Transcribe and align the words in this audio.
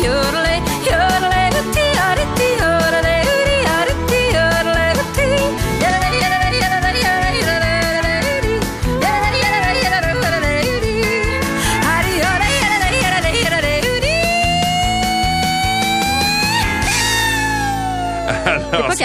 you. 0.00 0.21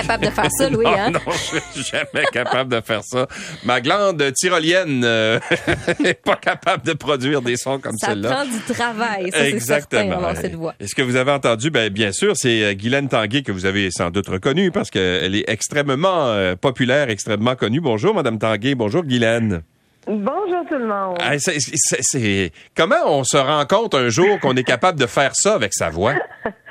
Capable 0.08 0.26
de 0.26 0.30
faire 0.32 0.52
ça, 0.52 0.70
Louis, 0.70 0.86
non, 0.86 0.94
hein? 0.98 1.12
non, 1.12 1.20
je 1.28 1.82
suis 1.82 1.84
jamais 1.92 2.26
capable 2.32 2.74
de 2.74 2.82
faire 2.82 3.04
ça. 3.04 3.28
Ma 3.64 3.82
glande 3.82 4.24
tyrolienne 4.34 5.04
euh, 5.06 5.40
n'est 6.00 6.14
pas 6.14 6.36
capable 6.36 6.84
de 6.86 6.94
produire 6.94 7.42
des 7.42 7.58
sons 7.58 7.80
comme 7.80 7.98
Ça 7.98 8.08
celle-là. 8.08 8.30
prend 8.30 8.46
du 8.46 8.60
travail, 8.74 9.32
ça, 9.32 9.60
certain, 9.60 10.12
avoir 10.12 10.36
cette 10.36 10.56
voix. 10.56 10.74
Et 10.80 10.88
ce 10.88 10.96
que 10.96 11.02
vous 11.02 11.16
avez 11.16 11.32
entendu, 11.32 11.70
ben, 11.70 11.90
bien 11.90 12.12
sûr, 12.12 12.34
c'est 12.36 12.64
euh, 12.64 12.74
Guylaine 12.74 13.10
Tanguay 13.10 13.42
que 13.44 13.52
vous 13.52 13.66
avez 13.66 13.92
sans 13.92 14.10
doute 14.10 14.28
reconnue 14.28 14.72
parce 14.72 14.90
qu'elle 14.90 15.36
est 15.36 15.46
extrêmement 15.50 16.28
euh, 16.28 16.56
populaire, 16.56 17.10
extrêmement 17.10 17.56
connue. 17.56 17.82
Bonjour, 17.82 18.14
Madame 18.16 18.40
Tanguay. 18.40 18.76
Bonjour, 18.76 19.04
Guylaine. 19.04 19.62
Bonjour 20.08 20.64
tout 20.70 20.78
le 20.78 20.88
monde. 20.88 21.18
Ah, 21.22 21.38
c'est- 21.38 21.60
c'est- 21.60 21.98
c'est- 22.02 22.52
Comment 22.78 22.96
on 23.08 23.26
se 23.26 23.36
rend 23.36 23.66
compte 23.66 23.94
un 23.94 24.08
jour 24.08 24.40
qu'on 24.40 24.56
est 24.56 24.64
capable 24.64 24.98
de 24.98 25.06
faire 25.06 25.32
ça 25.36 25.54
avec 25.56 25.74
sa 25.74 25.90
voix? 25.90 26.14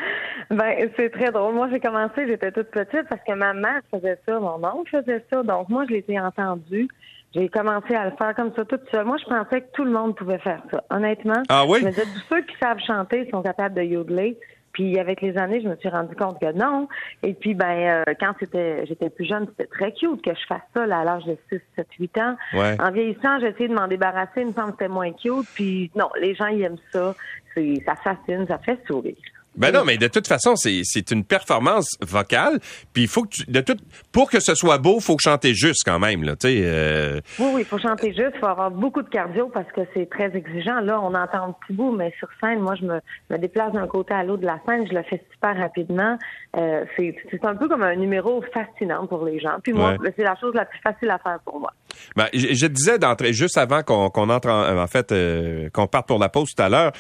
Ben, 0.51 0.91
c'est 0.97 1.11
très 1.11 1.31
drôle. 1.33 1.55
Moi, 1.55 1.69
j'ai 1.71 1.81
commencé, 1.81 2.27
j'étais 2.27 2.53
toute 2.53 2.71
petite 2.71 3.09
parce 3.09 3.23
que 3.27 3.33
ma 3.33 3.53
mère 3.53 3.81
faisait 3.91 4.19
ça, 4.27 4.39
mon 4.39 4.63
oncle 4.65 4.91
faisait 4.91 5.25
ça. 5.31 5.43
Donc, 5.43 5.69
moi, 5.69 5.85
je 5.89 5.95
l'ai 5.95 6.21
entendu. 6.21 6.89
J'ai 7.35 7.49
commencé 7.49 7.95
à 7.95 8.07
le 8.07 8.17
faire 8.17 8.35
comme 8.35 8.53
ça 8.55 8.65
toute 8.65 8.89
seule. 8.91 9.05
Moi, 9.05 9.17
je 9.19 9.25
pensais 9.25 9.61
que 9.61 9.71
tout 9.73 9.85
le 9.85 9.91
monde 9.91 10.15
pouvait 10.15 10.39
faire 10.39 10.63
ça. 10.71 10.85
Honnêtement. 10.91 11.43
Ah 11.49 11.65
oui? 11.67 11.81
Je 11.81 11.87
me 11.87 11.91
disais, 11.91 12.05
tous 12.05 12.25
ceux 12.29 12.43
qui 12.43 12.57
savent 12.59 12.79
chanter 12.87 13.29
sont 13.31 13.43
capables 13.43 13.75
de 13.75 13.83
yodeler. 13.83 14.39
Puis 14.77 14.99
avec 14.99 15.23
les 15.23 15.39
années, 15.39 15.63
je 15.63 15.69
me 15.69 15.77
suis 15.77 15.89
rendu 15.89 16.15
compte 16.15 16.39
que 16.39 16.53
non. 16.53 16.87
Et 17.23 17.33
puis 17.33 17.55
ben 17.55 18.05
euh, 18.07 18.15
quand 18.21 18.35
c'était 18.39 18.85
j'étais 18.85 19.09
plus 19.09 19.25
jeune, 19.25 19.47
c'était 19.47 19.71
très 19.71 19.91
cute 19.93 20.21
que 20.23 20.35
je 20.35 20.47
fasse 20.47 20.61
ça 20.75 20.87
là, 20.87 20.99
à 20.99 21.05
l'âge 21.05 21.25
de 21.25 21.35
6, 21.51 21.61
7, 21.77 21.87
8 21.99 22.19
ans. 22.19 22.37
Ouais. 22.53 22.77
En 22.79 22.91
vieillissant, 22.91 23.41
j'ai 23.41 23.49
essayé 23.49 23.69
de 23.69 23.75
m'en 23.75 23.89
débarrasser, 23.89 24.43
il 24.43 24.49
me 24.49 24.53
semble 24.53 24.73
que 24.73 24.79
c'était 24.81 24.89
moins 24.89 25.13
cute. 25.13 25.47
Puis 25.55 25.91
non, 25.97 26.11
les 26.21 26.35
gens 26.35 26.49
ils 26.49 26.61
aiment 26.61 26.77
ça. 26.93 27.15
C'est 27.55 27.83
ça 27.87 27.95
fascine, 27.97 28.47
ça 28.47 28.59
fait 28.59 28.79
sourire. 28.87 29.17
Ben 29.57 29.73
non, 29.73 29.85
mais 29.85 29.97
de 29.97 30.09
toute 30.09 30.27
façon, 30.27 30.55
c'est 30.57 30.83
c'est 30.85 31.11
une 31.11 31.25
performance 31.25 31.97
vocale. 32.01 32.59
Puis 32.93 33.05
il 33.05 33.09
faut 33.09 33.23
que 33.23 33.29
tu, 33.29 33.45
de 33.51 33.61
toute, 33.61 33.81
pour 34.13 34.31
que 34.31 34.41
ce 34.41 34.55
soit 34.55 34.79
beau, 34.79 35.01
faut 35.01 35.17
chanter 35.19 35.55
juste 35.55 35.83
quand 35.85 35.99
même 35.99 36.23
là. 36.25 36.37
Tu 36.37 36.49
sais, 36.49 36.61
euh, 36.65 37.21
Oui, 37.39 37.47
oui, 37.55 37.61
il 37.63 37.65
faut 37.65 37.79
chanter 37.79 38.09
juste, 38.15 38.33
il 38.35 38.41
faut 38.41 38.47
avoir 38.47 38.71
beaucoup 38.71 39.03
de 39.03 39.09
cardio 39.09 39.49
parce 39.53 39.71
que 39.73 39.81
c'est 39.95 40.09
très 40.11 40.35
exigeant. 40.37 40.81
Là, 40.81 41.01
on 41.01 41.15
entend 41.15 41.49
un 41.49 41.53
petit 41.53 41.73
bout, 41.73 41.93
mais 41.93 42.13
sur 42.19 42.29
scène, 42.41 42.61
moi, 42.61 42.75
je 42.81 42.85
me, 42.85 43.01
me 43.31 43.39
déplace 43.39 43.73
d'un 43.73 43.87
côté 43.87 44.15
à 44.15 44.25
l'autre 44.25 44.43
de 44.43 44.47
la 44.47 44.61
scène, 44.69 44.87
je 44.89 44.95
le 44.95 45.03
fais 45.05 45.23
super 45.33 45.57
rapidement. 45.57 46.19
Euh, 46.57 46.85
c'est 46.97 47.15
c'est 47.31 47.45
un 47.45 47.55
peu 47.57 47.69
comme 47.69 47.83
un 47.83 47.97
numéro 47.97 48.43
fascinant 48.53 49.07
pour 49.07 49.25
les 49.25 49.41
gens. 49.41 49.57
Puis 49.63 49.73
moi, 49.73 49.97
Ouais. 50.01 50.13
c'est 50.17 50.23
la 50.25 50.37
chose 50.37 50.53
la 50.55 50.65
plus 50.65 50.81
facile 50.81 51.11
à 51.11 51.19
faire 51.19 51.39
pour 51.45 51.61
moi. 51.61 51.73
ben, 52.17 52.27
je, 52.35 52.49
je 52.55 52.67
te 52.67 52.73
disais 52.73 52.99
d'entrée 52.99 53.33
juste 53.33 53.57
avant 53.57 53.83
qu'on 53.83 54.11
qu'on 54.11 54.29
entre 54.31 54.49
en, 54.49 54.79
en 54.79 54.87
fait 54.87 55.13
euh, 55.13 55.69
qu'on 55.73 55.87
parte 55.87 56.07
pour 56.09 56.19
la 56.19 56.29
pause 56.29 56.55
tout 56.55 56.63
à 56.63 56.69
l'heure 56.69 56.93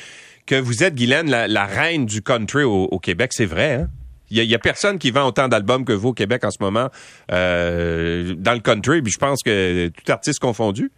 que 0.46 0.54
vous 0.54 0.82
êtes 0.82 0.94
Guylaine 0.94 1.28
la, 1.28 1.64
reine 1.66 2.06
du 2.06 2.22
country 2.22 2.62
au, 2.62 2.98
Québec. 2.98 3.32
C'est 3.34 3.46
vrai, 3.46 3.74
hein? 3.74 3.88
Il 4.30 4.42
y, 4.42 4.44
y 4.44 4.54
a 4.54 4.58
personne 4.58 4.98
qui 4.98 5.12
vend 5.12 5.28
autant 5.28 5.46
d'albums 5.46 5.84
que 5.84 5.92
vous 5.92 6.08
au 6.08 6.12
Québec 6.12 6.44
en 6.44 6.50
ce 6.50 6.58
moment 6.60 6.88
euh, 7.30 8.34
dans 8.36 8.54
le 8.54 8.60
country. 8.60 9.00
Puis 9.00 9.12
je 9.12 9.18
pense 9.18 9.42
que 9.44 9.88
tout 9.88 10.10
artiste 10.10 10.40
confondu. 10.40 10.90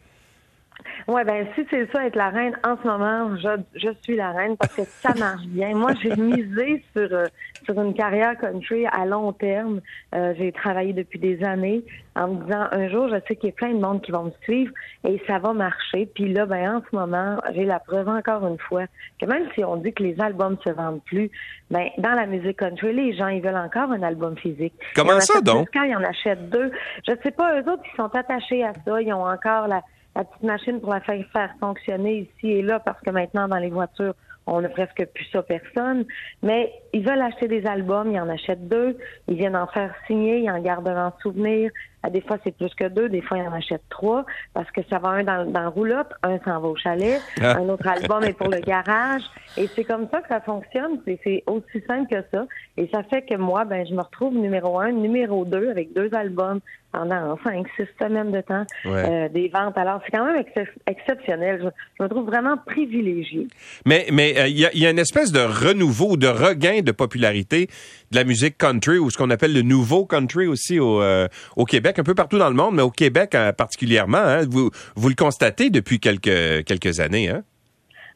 Ouais, 1.08 1.24
ben 1.24 1.46
si 1.54 1.66
c'est 1.70 1.90
ça 1.90 2.06
être 2.06 2.16
la 2.16 2.28
reine 2.28 2.54
en 2.64 2.76
ce 2.76 2.86
moment, 2.86 3.34
je, 3.38 3.48
je 3.76 3.88
suis 4.02 4.14
la 4.14 4.30
reine 4.32 4.58
parce 4.58 4.76
que 4.76 4.82
ça 4.84 5.14
marche 5.14 5.46
bien. 5.46 5.74
Moi, 5.74 5.92
j'ai 6.02 6.14
misé 6.14 6.84
sur 6.94 7.08
euh, 7.10 7.24
sur 7.64 7.80
une 7.80 7.94
carrière 7.94 8.36
country 8.36 8.84
à 8.84 9.06
long 9.06 9.32
terme. 9.32 9.80
Euh, 10.14 10.34
j'ai 10.36 10.52
travaillé 10.52 10.92
depuis 10.92 11.18
des 11.18 11.42
années 11.42 11.82
en 12.14 12.28
me 12.28 12.44
disant 12.44 12.66
un 12.72 12.88
jour, 12.90 13.08
je 13.08 13.16
sais 13.26 13.36
qu'il 13.36 13.48
y 13.48 13.52
a 13.52 13.54
plein 13.54 13.72
de 13.72 13.80
monde 13.80 14.02
qui 14.02 14.12
vont 14.12 14.24
me 14.24 14.32
suivre 14.42 14.70
et 15.06 15.18
ça 15.26 15.38
va 15.38 15.54
marcher. 15.54 16.04
Puis 16.14 16.30
là, 16.30 16.44
ben 16.44 16.76
en 16.76 16.82
ce 16.90 16.94
moment, 16.94 17.38
j'ai 17.54 17.64
la 17.64 17.78
preuve 17.80 18.10
encore 18.10 18.46
une 18.46 18.58
fois 18.58 18.84
que 19.18 19.24
même 19.24 19.46
si 19.54 19.64
on 19.64 19.76
dit 19.76 19.94
que 19.94 20.02
les 20.02 20.20
albums 20.20 20.58
se 20.62 20.70
vendent 20.70 21.02
plus, 21.06 21.30
ben 21.70 21.88
dans 21.96 22.12
la 22.12 22.26
musique 22.26 22.58
country, 22.58 22.92
les 22.92 23.16
gens 23.16 23.28
ils 23.28 23.40
veulent 23.40 23.56
encore 23.56 23.90
un 23.92 24.02
album 24.02 24.36
physique. 24.36 24.74
Comment 24.94 25.20
ça, 25.20 25.40
donc? 25.40 25.68
Quand 25.72 25.84
ils 25.84 25.96
en 25.96 26.04
achètent 26.04 26.50
deux, 26.50 26.70
je 27.06 27.14
sais 27.22 27.30
pas, 27.30 27.58
eux 27.58 27.70
autres 27.70 27.84
ils 27.90 27.96
sont 27.96 28.14
attachés 28.14 28.62
à 28.62 28.74
ça, 28.84 29.00
ils 29.00 29.12
ont 29.14 29.26
encore 29.26 29.68
la 29.68 29.80
la 30.16 30.24
petite 30.24 30.42
machine 30.42 30.80
pour 30.80 30.90
la 30.90 31.00
faire 31.00 31.54
fonctionner 31.60 32.20
ici 32.20 32.50
et 32.50 32.62
là 32.62 32.80
parce 32.80 33.00
que 33.00 33.10
maintenant 33.10 33.48
dans 33.48 33.58
les 33.58 33.70
voitures 33.70 34.14
on 34.48 34.60
n'a 34.60 34.68
presque 34.68 35.06
plus 35.14 35.26
ça 35.30 35.42
personne. 35.42 36.04
Mais 36.42 36.72
ils 36.92 37.06
veulent 37.06 37.20
acheter 37.20 37.48
des 37.48 37.66
albums, 37.66 38.10
ils 38.10 38.20
en 38.20 38.28
achètent 38.28 38.68
deux, 38.68 38.96
ils 39.28 39.36
viennent 39.36 39.56
en 39.56 39.66
faire 39.66 39.94
signer, 40.06 40.40
ils 40.40 40.50
en 40.50 40.60
gardent 40.60 40.88
un 40.88 41.08
en 41.08 41.12
souvenir. 41.20 41.70
Ah, 42.08 42.10
Des 42.10 42.20
fois 42.22 42.38
c'est 42.42 42.56
plus 42.56 42.74
que 42.74 42.88
deux, 42.88 43.08
des 43.08 43.20
fois 43.20 43.38
ils 43.38 43.46
en 43.46 43.52
achètent 43.52 43.88
trois 43.90 44.24
parce 44.54 44.70
que 44.70 44.80
ça 44.90 44.98
va 44.98 45.10
un 45.10 45.24
dans, 45.24 45.44
dans 45.50 45.60
la 45.60 45.68
roulotte, 45.68 46.08
un 46.22 46.38
s'en 46.44 46.58
va 46.60 46.68
au 46.68 46.76
chalet, 46.76 47.20
Ah. 47.40 47.58
un 47.58 47.68
autre 47.68 47.86
album 47.86 48.24
est 48.24 48.32
pour 48.32 48.48
le 48.48 48.60
garage. 48.60 49.22
Et 49.56 49.68
c'est 49.74 49.84
comme 49.84 50.06
ça 50.10 50.20
que 50.22 50.28
ça 50.28 50.40
fonctionne. 50.40 51.00
C'est- 51.06 51.42
aussi 51.46 51.82
simple 51.86 52.08
que 52.10 52.22
ça. 52.32 52.46
Et 52.76 52.88
ça 52.92 53.02
fait 53.02 53.22
que 53.22 53.34
moi, 53.36 53.64
ben 53.64 53.86
je 53.86 53.94
me 53.94 54.00
retrouve 54.02 54.34
numéro 54.34 54.78
un, 54.80 54.92
numéro 54.92 55.44
deux 55.44 55.70
avec 55.70 55.92
deux 55.94 56.10
albums 56.14 56.60
pendant 56.92 57.36
cinq, 57.44 57.66
six 57.76 57.86
semaines 58.00 58.32
de 58.32 58.40
temps 58.40 58.64
Ouais. 58.86 59.26
euh, 59.26 59.28
des 59.28 59.48
ventes. 59.48 59.76
Alors 59.76 60.00
c'est 60.04 60.16
quand 60.16 60.24
même 60.24 60.40
excep- 60.42 60.72
exceptionnel. 60.86 61.60
Je, 61.62 61.68
je 61.98 62.02
me 62.02 62.08
trouve 62.08 62.24
vraiment 62.26 62.56
privilégiée. 62.56 63.46
Mais 63.84 64.06
mais 64.12 64.38
euh, 64.38 64.46
il 64.48 64.58
y, 64.58 64.64
a, 64.66 64.70
il 64.72 64.80
y 64.80 64.86
a 64.86 64.90
une 64.90 64.98
espèce 64.98 65.32
de 65.32 65.40
renouveau, 65.40 66.16
de 66.16 66.26
regain 66.28 66.80
de 66.80 66.92
popularité 66.92 67.68
de 68.10 68.16
la 68.16 68.24
musique 68.24 68.56
country 68.56 68.98
ou 68.98 69.10
ce 69.10 69.18
qu'on 69.18 69.28
appelle 69.30 69.52
le 69.52 69.62
nouveau 69.62 70.06
country 70.06 70.46
aussi 70.46 70.78
au, 70.80 71.02
euh, 71.02 71.28
au 71.56 71.64
Québec, 71.66 71.97
un 71.98 72.02
peu 72.04 72.14
partout 72.14 72.38
dans 72.38 72.48
le 72.48 72.54
monde, 72.54 72.74
mais 72.74 72.82
au 72.82 72.90
Québec 72.90 73.34
euh, 73.34 73.52
particulièrement. 73.52 74.18
hein. 74.18 74.42
vous 74.48 74.70
vous 74.96 75.08
le 75.08 75.14
constatez 75.14 75.70
depuis 75.70 76.00
quelques 76.00 76.64
quelques 76.64 77.00
années, 77.00 77.28
hein? 77.30 77.42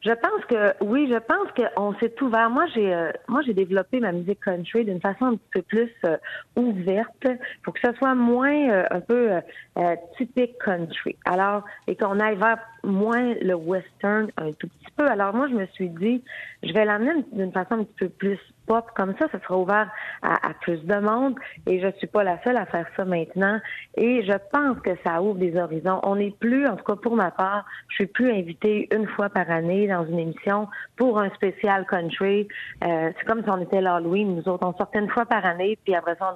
Je 0.04 0.10
pense 0.10 0.44
que 0.48 0.84
oui, 0.84 1.08
je 1.08 1.16
pense 1.16 1.46
qu'on 1.56 1.94
s'est 2.00 2.12
ouvert. 2.20 2.50
Moi, 2.50 2.64
j'ai 2.74 2.92
euh, 2.92 3.12
moi 3.28 3.40
j'ai 3.46 3.54
développé 3.54 4.00
ma 4.00 4.10
musique 4.10 4.40
country 4.40 4.84
d'une 4.84 5.00
façon 5.00 5.26
un 5.26 5.36
petit 5.36 5.50
peu 5.52 5.62
plus 5.62 5.90
euh, 6.04 6.16
ouverte, 6.56 7.26
pour 7.62 7.72
que 7.72 7.80
ce 7.84 7.92
soit 7.98 8.16
moins 8.16 8.84
un 8.90 9.00
peu 9.00 9.30
typique 10.18 10.58
country. 10.58 11.14
Alors 11.24 11.62
et 11.86 11.94
qu'on 11.94 12.18
aille 12.18 12.36
vers 12.36 12.58
moins 12.82 13.34
le 13.40 13.54
western 13.54 14.28
un 14.38 14.50
tout 14.52 14.66
petit 14.66 14.92
peu. 14.96 15.06
Alors 15.06 15.34
moi, 15.34 15.46
je 15.48 15.54
me 15.54 15.66
suis 15.66 15.88
dit, 15.88 16.24
je 16.64 16.72
vais 16.72 16.84
l'amener 16.84 17.12
d'une 17.32 17.52
façon 17.52 17.74
un 17.74 17.84
petit 17.84 17.94
peu 18.00 18.08
plus 18.08 18.38
pop 18.66 18.86
comme 18.94 19.14
ça, 19.18 19.26
ça 19.30 19.40
sera 19.40 19.58
ouvert 19.58 19.90
à, 20.22 20.48
à 20.48 20.54
plus 20.54 20.84
de 20.84 20.94
monde 20.96 21.34
et 21.66 21.80
je 21.80 21.88
suis 21.98 22.06
pas 22.06 22.24
la 22.24 22.42
seule 22.42 22.56
à 22.56 22.66
faire 22.66 22.86
ça 22.96 23.04
maintenant 23.04 23.60
et 23.96 24.22
je 24.24 24.32
pense 24.52 24.78
que 24.80 24.90
ça 25.04 25.22
ouvre 25.22 25.38
des 25.38 25.56
horizons. 25.56 26.00
On 26.02 26.16
n'est 26.16 26.30
plus, 26.30 26.66
en 26.66 26.76
tout 26.76 26.84
cas 26.84 26.96
pour 26.96 27.16
ma 27.16 27.30
part, 27.30 27.64
je 27.88 27.96
suis 27.96 28.06
plus 28.06 28.30
invitée 28.30 28.88
une 28.94 29.06
fois 29.06 29.28
par 29.28 29.50
année 29.50 29.86
dans 29.88 30.04
une 30.06 30.18
émission 30.18 30.68
pour 30.96 31.20
un 31.20 31.30
spécial 31.30 31.86
country. 31.86 32.48
Euh, 32.84 33.10
c'est 33.18 33.26
comme 33.26 33.42
si 33.42 33.50
on 33.50 33.60
était 33.60 33.80
l'Halloween, 33.80 34.36
nous 34.36 34.48
autres, 34.48 34.66
on 34.66 34.74
sortait 34.74 35.00
une 35.00 35.10
fois 35.10 35.26
par 35.26 35.44
année 35.44 35.78
puis 35.84 35.94
après 35.94 36.16
ça 36.16 36.34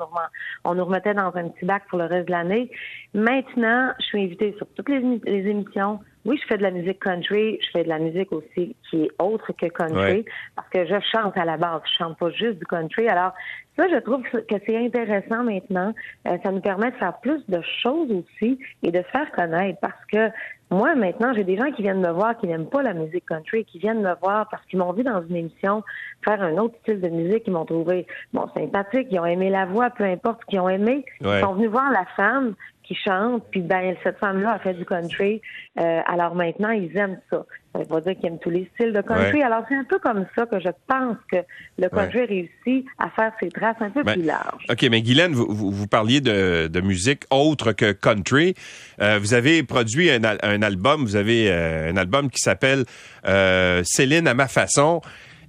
on 0.65 0.75
nous, 0.75 0.85
remettait 0.85 1.15
dans 1.15 1.35
un 1.35 1.49
petit 1.49 1.65
bac 1.65 1.85
pour 1.89 1.99
le 1.99 2.05
reste 2.05 2.27
de 2.27 2.33
l'année. 2.33 2.71
Maintenant, 3.15 3.93
je 4.01 4.05
suis 4.07 4.23
invitée 4.23 4.55
sur 4.59 4.67
toutes 4.75 4.89
les 4.89 5.49
émissions. 5.49 6.01
Oui, 6.27 6.39
je 6.43 6.47
fais 6.49 6.59
de 6.59 6.63
la 6.63 6.71
musique 6.73 6.99
country, 6.99 7.59
je 7.63 7.71
fais 7.71 7.85
de 7.85 7.89
la 7.89 7.99
musique 7.99 8.33
aussi 8.33 8.75
qui 8.91 9.05
est 9.05 9.11
autre 9.23 9.53
que 9.53 9.67
country 9.67 9.97
Ouais. 9.97 10.25
parce 10.57 10.69
que 10.71 10.85
je 10.85 10.97
chante 11.13 11.37
à 11.39 11.45
la 11.45 11.57
base, 11.57 11.81
je 11.85 11.97
chante 11.99 12.19
pas 12.19 12.31
juste 12.31 12.59
du 12.59 12.67
country. 12.67 13.09
Alors, 13.09 13.33
ça, 13.79 13.85
je 13.89 13.99
trouve 13.99 14.23
que 14.23 14.55
c'est 14.67 14.77
intéressant 14.77 15.45
maintenant. 15.45 15.93
Euh, 16.27 16.37
ça 16.43 16.51
nous 16.51 16.61
permet 16.61 16.91
de 16.91 16.97
faire 16.97 17.19
plus 17.21 17.43
de 17.49 17.61
choses 17.83 18.11
aussi 18.11 18.59
et 18.83 18.91
de 18.91 19.03
faire 19.13 19.31
connaître 19.33 19.79
parce 19.81 20.05
que 20.11 20.31
moi, 20.71 20.95
maintenant, 20.97 21.33
j'ai 21.35 21.45
des 21.45 21.57
gens 21.57 21.71
qui 21.71 21.83
viennent 21.83 22.01
me 22.01 22.11
voir 22.11 22.37
qui 22.39 22.47
n'aiment 22.49 22.69
pas 22.69 22.83
la 22.83 22.93
musique 22.95 23.27
country, 23.27 23.65
qui 23.65 23.79
viennent 23.79 24.03
me 24.03 24.15
voir 24.21 24.49
parce 24.51 24.65
qu'ils 24.67 24.79
m'ont 24.81 24.93
vu 24.93 25.05
dans 25.05 25.23
une 25.23 25.37
émission 25.37 25.85
faire 26.25 26.43
un 26.43 26.57
autre 26.57 26.75
style 26.83 27.01
de 27.01 27.09
musique, 27.09 27.45
ils 27.47 27.53
m'ont 27.53 27.65
trouvé 27.67 28.07
bon 28.33 28.49
sympathique, 28.57 29.07
ils 29.11 29.21
ont 29.21 29.27
aimé 29.27 29.49
la 29.51 29.67
voix, 29.67 29.91
peu 29.91 30.03
importe 30.05 30.41
ce 30.41 30.47
qu'ils 30.47 30.61
ont 30.61 30.69
aimé. 30.69 31.05
Ouais. 31.21 31.39
Ils 31.39 31.41
sont 31.45 31.55
venus 31.55 31.71
voir 31.71 31.91
la 31.93 32.05
femme 32.17 32.55
qui 32.87 32.95
chante, 32.95 33.45
puis 33.51 33.61
ben 33.61 33.95
cette 34.03 34.19
femme-là 34.19 34.53
a 34.53 34.59
fait 34.59 34.75
du 34.75 34.85
country. 34.85 35.41
Euh, 35.79 36.01
alors 36.07 36.35
maintenant, 36.35 36.71
ils 36.71 36.97
aiment 36.97 37.21
ça. 37.31 37.45
Ça 37.73 37.81
veut 37.81 37.87
pas 37.87 38.01
dire 38.01 38.15
qu'ils 38.17 38.27
aiment 38.27 38.39
tous 38.39 38.51
les 38.51 38.71
styles 38.75 38.93
de 38.93 39.01
country. 39.03 39.39
Ouais. 39.39 39.43
Alors 39.43 39.65
c'est 39.69 39.75
un 39.75 39.85
peu 39.85 39.99
comme 39.99 40.25
ça 40.35 40.47
que 40.47 40.61
je 40.61 40.71
pense 40.87 41.17
que 41.31 41.39
le 41.79 41.89
country 41.89 42.25
réussit 42.25 42.87
à 42.99 43.11
faire 43.11 43.33
ses 43.41 43.51
traces 43.51 43.77
un 43.81 43.91
peu 43.91 44.03
Ben, 44.03 44.15
plus 44.15 44.23
larges. 44.23 44.65
OK, 44.71 44.87
mais 44.91 45.03
Guylaine, 45.03 45.33
vous, 45.33 45.47
vous, 45.49 45.71
vous 45.71 45.87
parliez 45.87 46.21
de, 46.21 46.69
de 46.69 46.81
musique 46.81 47.25
autre 47.31 47.73
que 47.73 47.93
country. 47.93 48.55
Euh, 49.01 49.19
vous 49.21 49.35
avez 49.35 49.63
produit 49.63 50.11
un, 50.11 50.21
un 50.43 50.63
album, 50.63 51.03
vous 51.03 51.17
avez 51.17 51.51
euh, 51.51 51.91
un 51.93 51.97
album 51.97 52.31
qui 52.31 52.41
s'appelle 52.41 52.85
euh, 53.27 53.83
Céline 53.85 54.29
à 54.29 54.35
ma 54.35 54.49
façon. 54.49 55.01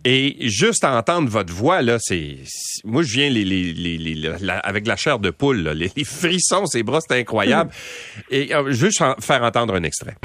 Et 0.10 0.38
juste 0.48 0.86
à 0.86 0.98
entendre 0.98 1.28
votre 1.30 1.52
voix, 1.54 1.82
là, 1.82 1.98
c'est. 2.00 2.38
Moi, 2.86 3.04
je 3.04 3.12
viens 3.14 3.30
les, 3.30 3.44
les, 3.44 3.74
les, 3.74 3.98
les- 3.98 4.16
la- 4.40 4.60
avec 4.60 4.88
la 4.88 4.96
chair 4.96 5.20
de 5.20 5.32
poule, 5.32 5.64
là, 5.64 5.74
les, 5.74 5.92
frissons, 6.06 6.66
ces 6.66 6.82
bras, 6.82 7.00
c'est 7.06 7.20
incroyable. 7.20 7.72
Et 8.32 8.56
euh, 8.56 8.64
je 8.68 8.78
veux 8.78 8.86
juste 8.88 9.02
en- 9.02 9.16
faire 9.20 9.44
entendre 9.44 9.76
un 9.76 9.84
extrait. 9.84 10.16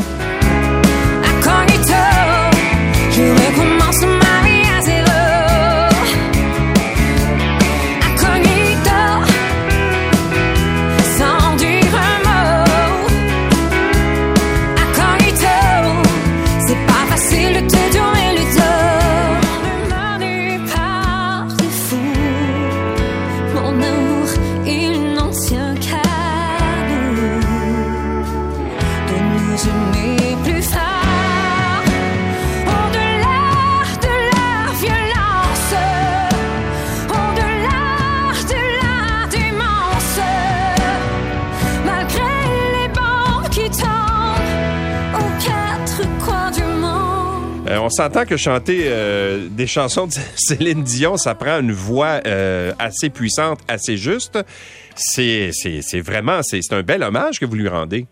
On 47.79 47.91
s'entend 47.91 48.25
que 48.25 48.37
chanter 48.37 48.85
euh, 48.87 49.49
des 49.51 49.67
chansons 49.67 50.07
de 50.07 50.13
Céline 50.37 50.83
Dion, 50.83 51.17
ça 51.17 51.35
prend 51.35 51.61
une 51.61 51.73
voix 51.73 52.21
euh, 52.27 52.73
assez 52.79 53.11
puissante, 53.11 53.61
assez 53.69 53.97
juste. 53.97 54.39
C'est 54.95 55.51
vraiment, 56.05 56.41
c'est 56.43 56.61
un 56.73 56.83
bel 56.83 57.03
hommage 57.03 57.39
que 57.39 57.47
vous 57.47 57.55
lui 57.55 57.69
rendez. 57.69 58.07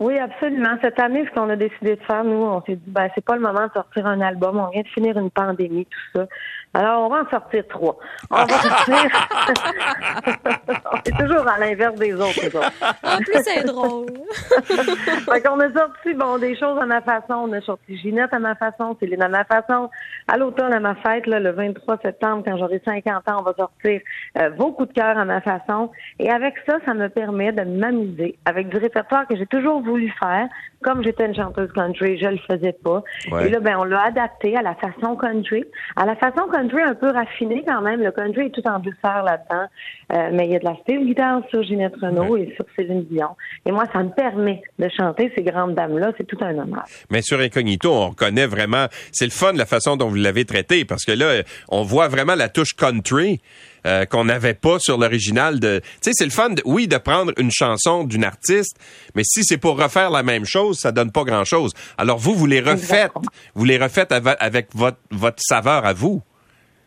Oui, 0.00 0.16
absolument. 0.16 0.76
Cette 0.80 1.00
année, 1.00 1.24
ce 1.26 1.34
qu'on 1.34 1.50
a 1.50 1.56
décidé 1.56 1.96
de 1.96 2.02
faire, 2.02 2.22
nous, 2.22 2.36
on 2.36 2.62
s'est 2.62 2.76
dit, 2.76 2.90
ben, 2.90 3.08
c'est 3.14 3.24
pas 3.24 3.34
le 3.34 3.40
moment 3.40 3.66
de 3.66 3.72
sortir 3.72 4.06
un 4.06 4.20
album. 4.20 4.58
On 4.58 4.70
vient 4.70 4.82
de 4.82 4.88
finir 4.88 5.18
une 5.18 5.30
pandémie, 5.30 5.86
tout 5.86 6.20
ça. 6.20 6.26
Alors, 6.74 7.06
on 7.06 7.08
va 7.08 7.22
en 7.22 7.30
sortir 7.30 7.64
trois. 7.68 7.98
On 8.30 8.36
va 8.36 8.48
sortir. 8.48 8.94
on 10.92 10.96
est 10.98 11.18
toujours 11.18 11.48
à 11.48 11.58
l'inverse 11.58 11.96
des 11.96 12.14
autres, 12.14 12.60
En 13.02 13.16
plus, 13.18 13.42
c'est 13.42 13.64
drôle. 13.64 14.06
fait 14.64 15.42
qu'on 15.42 15.58
a 15.58 15.72
sorti, 15.72 16.14
bon, 16.14 16.38
des 16.38 16.56
choses 16.56 16.78
à 16.80 16.86
ma 16.86 17.00
façon. 17.00 17.48
On 17.48 17.52
a 17.52 17.60
sorti 17.62 17.96
Ginette 17.96 18.32
à 18.32 18.38
ma 18.38 18.54
façon, 18.54 18.96
Céline 19.00 19.22
à 19.22 19.28
ma 19.28 19.44
façon. 19.44 19.90
À 20.28 20.36
l'automne, 20.36 20.72
à 20.72 20.80
ma 20.80 20.94
fête, 20.94 21.26
là, 21.26 21.40
le 21.40 21.50
23 21.50 21.98
septembre, 22.02 22.44
quand 22.46 22.56
j'aurai 22.56 22.80
50 22.84 23.28
ans, 23.28 23.38
on 23.40 23.42
va 23.42 23.54
sortir 23.54 24.00
euh, 24.38 24.50
vos 24.50 24.70
coups 24.70 24.90
de 24.90 24.94
cœur 24.94 25.18
à 25.18 25.24
ma 25.24 25.40
façon. 25.40 25.90
Et 26.20 26.30
avec 26.30 26.54
ça, 26.68 26.76
ça 26.84 26.94
me 26.94 27.08
permet 27.08 27.50
de 27.50 27.62
m'amuser 27.62 28.38
avec 28.44 28.68
du 28.68 28.76
répertoire 28.76 29.26
que 29.26 29.36
j'ai 29.36 29.46
toujours 29.46 29.82
voulu 29.88 30.12
faire. 30.20 30.48
Comme 30.82 31.02
j'étais 31.02 31.26
une 31.26 31.34
chanteuse 31.34 31.72
country, 31.72 32.18
je 32.18 32.28
le 32.28 32.38
faisais 32.48 32.72
pas. 32.72 33.02
Et 33.42 33.48
là, 33.48 33.58
ben, 33.58 33.78
on 33.78 33.84
l'a 33.84 34.04
adapté 34.04 34.56
à 34.56 34.62
la 34.62 34.76
façon 34.76 35.16
country. 35.16 35.64
À 35.96 36.06
la 36.06 36.14
façon 36.14 36.46
country 36.52 36.80
un 36.82 36.94
peu 36.94 37.10
raffiné 37.10 37.64
quand 37.66 37.80
même. 37.82 38.00
Le 38.00 38.12
country 38.12 38.46
est 38.46 38.50
tout 38.50 38.62
en 38.64 38.78
douceur 38.78 39.24
là-dedans. 39.24 39.66
Euh, 40.12 40.30
mais 40.32 40.46
il 40.46 40.52
y 40.52 40.56
a 40.56 40.60
de 40.60 40.64
la 40.64 40.76
style 40.82 41.04
guitare 41.04 41.42
sur 41.50 41.64
Ginette 41.64 41.96
Renault 42.00 42.36
et 42.36 42.52
sur 42.54 42.64
Céline 42.76 43.04
Dion. 43.10 43.30
Et 43.66 43.72
moi, 43.72 43.86
ça 43.92 44.04
me 44.04 44.10
permet 44.10 44.62
de 44.78 44.88
chanter 44.96 45.32
ces 45.36 45.42
grandes 45.42 45.74
dames-là. 45.74 46.12
C'est 46.16 46.26
tout 46.26 46.38
un 46.40 46.56
honneur. 46.56 46.84
Mais 47.10 47.22
sur 47.22 47.40
Incognito, 47.40 47.92
on 47.92 48.10
reconnaît 48.10 48.46
vraiment... 48.46 48.86
C'est 49.10 49.24
le 49.24 49.32
fun, 49.32 49.54
la 49.54 49.66
façon 49.66 49.96
dont 49.96 50.08
vous 50.08 50.14
l'avez 50.14 50.44
traité, 50.44 50.84
parce 50.84 51.04
que 51.04 51.12
là, 51.12 51.42
on 51.70 51.82
voit 51.82 52.06
vraiment 52.06 52.36
la 52.36 52.48
touche 52.48 52.74
country. 52.74 53.40
Euh, 53.88 54.04
qu'on 54.04 54.24
n'avait 54.24 54.54
pas 54.54 54.78
sur 54.78 54.98
l'original 54.98 55.60
de. 55.60 55.80
Tu 55.80 55.86
sais, 56.02 56.10
c'est 56.12 56.24
le 56.24 56.30
fun, 56.30 56.50
de, 56.50 56.62
oui, 56.66 56.88
de 56.88 56.98
prendre 56.98 57.32
une 57.38 57.50
chanson 57.50 58.04
d'une 58.04 58.24
artiste, 58.24 58.76
mais 59.14 59.22
si 59.24 59.44
c'est 59.44 59.56
pour 59.56 59.80
refaire 59.80 60.10
la 60.10 60.22
même 60.22 60.44
chose, 60.44 60.78
ça 60.78 60.92
donne 60.92 61.10
pas 61.10 61.24
grand 61.24 61.44
chose. 61.44 61.72
Alors 61.96 62.18
vous, 62.18 62.34
vous 62.34 62.46
les 62.46 62.60
refaites, 62.60 63.12
vous 63.54 63.64
les 63.64 63.78
refaites 63.78 64.12
avec 64.12 64.68
votre 64.74 64.98
votre 65.10 65.40
saveur 65.40 65.86
à 65.86 65.94
vous. 65.94 66.20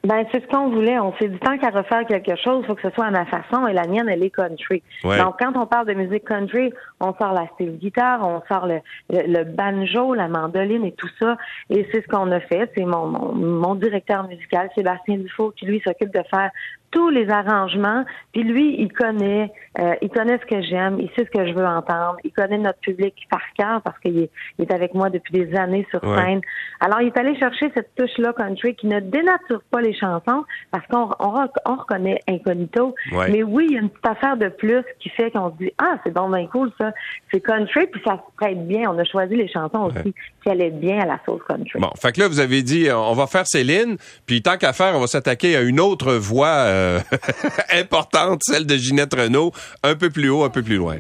Ben, 0.04 0.26
c'est 0.32 0.42
ce 0.42 0.48
qu'on 0.48 0.70
voulait. 0.70 0.98
On 1.00 1.16
s'est 1.18 1.28
dit 1.28 1.38
tant 1.40 1.58
qu'à 1.60 1.70
refaire 1.70 2.06
quelque 2.08 2.36
chose, 2.36 2.64
il 2.64 2.66
faut 2.66 2.74
que 2.74 2.82
ce 2.82 2.90
soit 2.90 3.06
à 3.06 3.12
ma 3.12 3.26
façon 3.26 3.68
et 3.68 3.74
la 3.74 3.86
mienne, 3.86 4.10
elle 4.10 4.24
est 4.24 4.32
country. 4.32 4.82
Donc, 5.04 5.36
quand 5.40 5.56
on 5.56 5.68
parle 5.68 5.88
de 5.88 5.94
musique 5.94 6.26
country, 6.26 6.74
on 7.00 7.14
sort 7.14 7.34
la 7.34 7.48
style 7.54 7.78
guitare, 7.78 8.28
on 8.28 8.42
sort 8.52 8.66
le, 8.66 8.80
le, 9.10 9.44
banjo, 9.44 10.16
la 10.16 10.28
mandoline 10.28 10.86
et 10.86 10.92
tout 10.94 11.10
ça. 11.20 11.38
Et 11.70 11.88
c'est 11.92 12.02
ce 12.02 12.08
qu'on 12.08 12.32
a 12.32 12.40
fait. 12.40 12.72
C'est 12.76 12.86
mon, 12.86 13.06
mon, 13.08 13.34
mon, 13.36 13.76
directeur 13.76 14.28
musical, 14.28 14.72
Sébastien 14.76 15.18
Dufault, 15.18 15.52
qui 15.52 15.68
lui 15.68 15.80
s'occupe 15.86 16.12
de 16.12 16.24
faire 16.32 16.50
tous 16.92 17.10
les 17.10 17.30
arrangements. 17.30 18.04
Puis 18.34 18.44
lui, 18.44 18.76
il 18.80 18.92
connaît, 18.92 19.52
euh, 19.80 19.96
il 20.02 20.10
connaît 20.10 20.38
ce 20.40 20.46
que 20.46 20.62
j'aime, 20.62 20.98
il 21.00 21.10
sait 21.16 21.26
ce 21.26 21.38
que 21.38 21.48
je 21.48 21.54
veux 21.54 21.66
entendre, 21.66 22.18
il 22.24 22.32
connaît 22.32 22.58
notre 22.58 22.80
public 22.80 23.16
par 23.30 23.42
cœur 23.58 23.82
parce 23.82 23.98
qu'il 24.00 24.20
est, 24.20 24.30
il 24.60 24.66
est 24.66 24.74
avec 24.74 24.94
moi 24.94 25.10
depuis 25.10 25.34
des 25.34 25.56
années 25.56 25.88
sur 25.90 26.02
scène. 26.02 26.42
Alors, 26.80 27.02
il 27.02 27.08
est 27.08 27.18
allé 27.18 27.38
chercher 27.40 27.72
cette 27.74 27.96
touche-là 27.96 28.34
country 28.34 28.76
qui 28.76 28.88
ne 28.88 29.00
dénature 29.00 29.62
pas 29.72 29.82
les 29.82 29.94
chansons 29.94 30.44
parce 30.72 30.86
qu'on 30.88 31.10
on, 31.20 31.48
on 31.66 31.76
reconnaît 31.76 32.20
Incognito. 32.28 32.94
Mais 33.30 33.44
oui, 33.44 33.68
il 33.70 33.76
y 33.76 33.78
a 33.78 33.82
une 33.82 33.90
petite 33.90 34.08
affaire 34.08 34.38
de 34.38 34.50
plus 34.50 34.84
qui 35.00 35.10
fait 35.10 35.32
qu'on 35.32 35.52
se 35.52 35.58
dit, 35.58 35.72
ah, 35.78 35.98
c'est 36.04 36.14
bon, 36.14 36.30
ben 36.30 36.48
cool 36.50 36.72
ça. 36.78 36.92
C'est 37.32 37.40
country, 37.40 37.88
puis 37.88 38.02
ça 38.06 38.16
se 38.16 38.36
prête 38.36 38.68
bien. 38.68 38.92
On 38.92 38.98
a 39.00 39.06
choisi 39.06 39.36
les 39.36 39.48
chansons 39.48 39.90
aussi 39.90 40.14
qui 40.44 40.50
allaient 40.50 40.72
bien 40.72 41.00
à 41.00 41.06
la 41.06 41.20
sauce 41.26 41.42
country. 41.48 41.80
Bon, 41.80 41.92
fait 42.00 42.12
que 42.12 42.20
là, 42.20 42.28
vous 42.28 42.40
avez 42.40 42.64
dit, 42.64 42.90
on 42.92 43.14
va 43.14 43.28
faire 43.28 43.48
Céline, 43.48 43.98
puis 44.26 44.42
tant 44.42 44.58
qu'à 44.58 44.74
faire, 44.74 44.96
on 44.96 45.00
va 45.00 45.08
s'attaquer 45.08 45.56
à 45.56 45.62
une 45.62 45.80
autre 45.80 46.14
voix. 46.14 46.48
Euh, 46.48 46.81
euh, 46.82 47.00
importante, 47.72 48.42
celle 48.44 48.66
de 48.66 48.76
Ginette 48.76 49.14
Renault, 49.14 49.52
un 49.84 49.96
peu 49.96 50.10
plus 50.10 50.30
haut, 50.30 50.44
un 50.44 50.50
peu 50.50 50.64
plus 50.64 50.78
loin. 50.78 50.98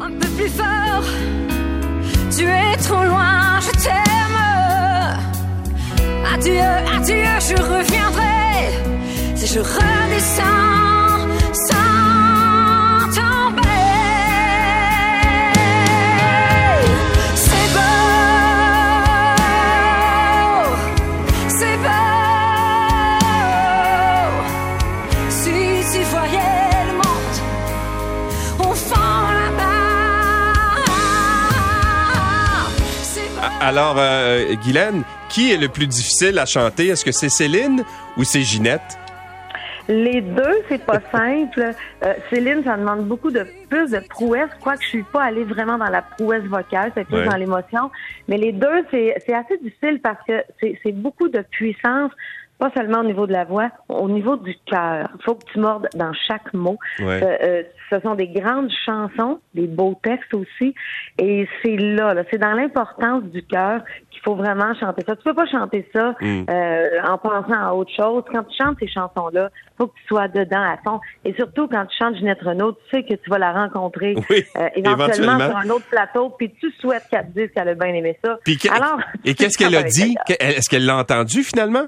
Un 0.00 0.10
peu 0.10 0.28
plus 0.28 0.48
fort, 0.48 1.04
tu 2.36 2.44
es 2.44 2.76
trop 2.76 3.04
loin, 3.04 3.60
je 3.60 3.70
t'aime. 3.82 4.20
Adieu, 6.34 6.60
adieu, 6.96 7.24
je 7.48 7.56
reviendrai 7.62 8.50
si 9.36 9.46
je 9.46 9.60
redescends 9.60 10.89
Alors, 33.70 33.94
euh, 33.98 34.56
Guylaine, 34.56 35.04
qui 35.28 35.52
est 35.52 35.56
le 35.56 35.68
plus 35.68 35.86
difficile 35.86 36.40
à 36.40 36.44
chanter? 36.44 36.88
Est-ce 36.88 37.04
que 37.04 37.12
c'est 37.12 37.28
Céline 37.28 37.84
ou 38.16 38.24
c'est 38.24 38.42
Ginette? 38.42 38.98
Les 39.86 40.20
deux, 40.22 40.56
c'est 40.68 40.84
pas 40.84 40.98
simple. 41.12 41.70
Euh, 42.02 42.14
Céline, 42.30 42.64
ça 42.64 42.76
demande 42.76 43.06
beaucoup 43.06 43.30
de 43.30 43.46
plus 43.68 43.92
de 43.92 44.00
prouesse. 44.08 44.48
Je 44.56 44.58
crois 44.58 44.76
que 44.76 44.82
je 44.82 44.88
suis 44.88 45.02
pas 45.04 45.22
allée 45.22 45.44
vraiment 45.44 45.78
dans 45.78 45.88
la 45.88 46.02
prouesse 46.02 46.42
vocale, 46.46 46.90
c'est 46.96 47.04
plus 47.04 47.24
dans 47.24 47.36
l'émotion. 47.36 47.92
Mais 48.26 48.38
les 48.38 48.50
deux, 48.50 48.84
c'est 48.90 49.14
assez 49.32 49.56
difficile 49.62 50.00
parce 50.02 50.18
que 50.26 50.42
c'est 50.60 50.90
beaucoup 50.90 51.28
de 51.28 51.38
puissance 51.52 52.10
pas 52.60 52.70
seulement 52.76 53.00
au 53.00 53.04
niveau 53.04 53.26
de 53.26 53.32
la 53.32 53.44
voix, 53.44 53.70
au 53.88 54.08
niveau 54.08 54.36
du 54.36 54.54
cœur. 54.66 55.08
Il 55.18 55.24
faut 55.24 55.34
que 55.34 55.50
tu 55.52 55.58
mordes 55.58 55.88
dans 55.94 56.12
chaque 56.28 56.52
mot. 56.52 56.76
Euh, 57.00 57.20
euh, 57.22 57.62
ce 57.88 57.98
sont 58.00 58.14
des 58.14 58.28
grandes 58.28 58.70
chansons, 58.84 59.40
des 59.54 59.66
beaux 59.66 59.98
textes 60.02 60.32
aussi, 60.34 60.74
et 61.18 61.48
c'est 61.62 61.76
là, 61.76 62.14
là 62.14 62.22
c'est 62.30 62.38
dans 62.38 62.52
l'importance 62.52 63.24
du 63.24 63.42
cœur 63.42 63.80
qu'il 64.10 64.20
faut 64.22 64.34
vraiment 64.34 64.74
chanter 64.78 65.02
ça. 65.08 65.16
Tu 65.16 65.22
peux 65.24 65.34
pas 65.34 65.46
chanter 65.46 65.88
ça 65.94 66.14
mm. 66.20 66.44
euh, 66.50 66.88
en 67.08 67.18
pensant 67.18 67.58
à 67.58 67.72
autre 67.72 67.90
chose. 67.96 68.22
Quand 68.30 68.44
tu 68.44 68.56
chantes 68.62 68.76
ces 68.78 68.88
chansons-là, 68.88 69.48
faut 69.78 69.86
que 69.86 69.94
tu 69.96 70.06
sois 70.06 70.28
dedans 70.28 70.62
à 70.62 70.76
fond. 70.84 71.00
Et 71.24 71.32
surtout 71.34 71.66
quand 71.66 71.86
tu 71.86 71.96
chantes 71.98 72.16
Ginette 72.16 72.42
Renault, 72.42 72.72
tu 72.72 72.96
sais 72.96 73.02
que 73.02 73.14
tu 73.14 73.30
vas 73.30 73.38
la 73.38 73.52
rencontrer 73.52 74.14
éventuellement, 74.76 75.38
sur 75.38 75.56
un 75.56 75.70
autre 75.70 75.86
plateau, 75.90 76.30
puis 76.38 76.52
tu 76.60 76.70
souhaites 76.78 77.04
qu'elle 77.10 77.26
te 77.32 77.40
dise 77.40 77.50
qu'elle 77.54 77.68
a 77.68 77.74
bien 77.74 77.94
aimé 77.94 78.18
ça. 78.22 78.38
Alors, 78.70 79.00
et 79.24 79.34
qu'est-ce 79.34 79.56
qu'elle 79.56 79.74
a 79.74 79.82
dit? 79.82 80.14
Est-ce 80.28 80.68
qu'elle 80.68 80.84
l'a 80.84 80.98
entendu 80.98 81.42
finalement? 81.42 81.86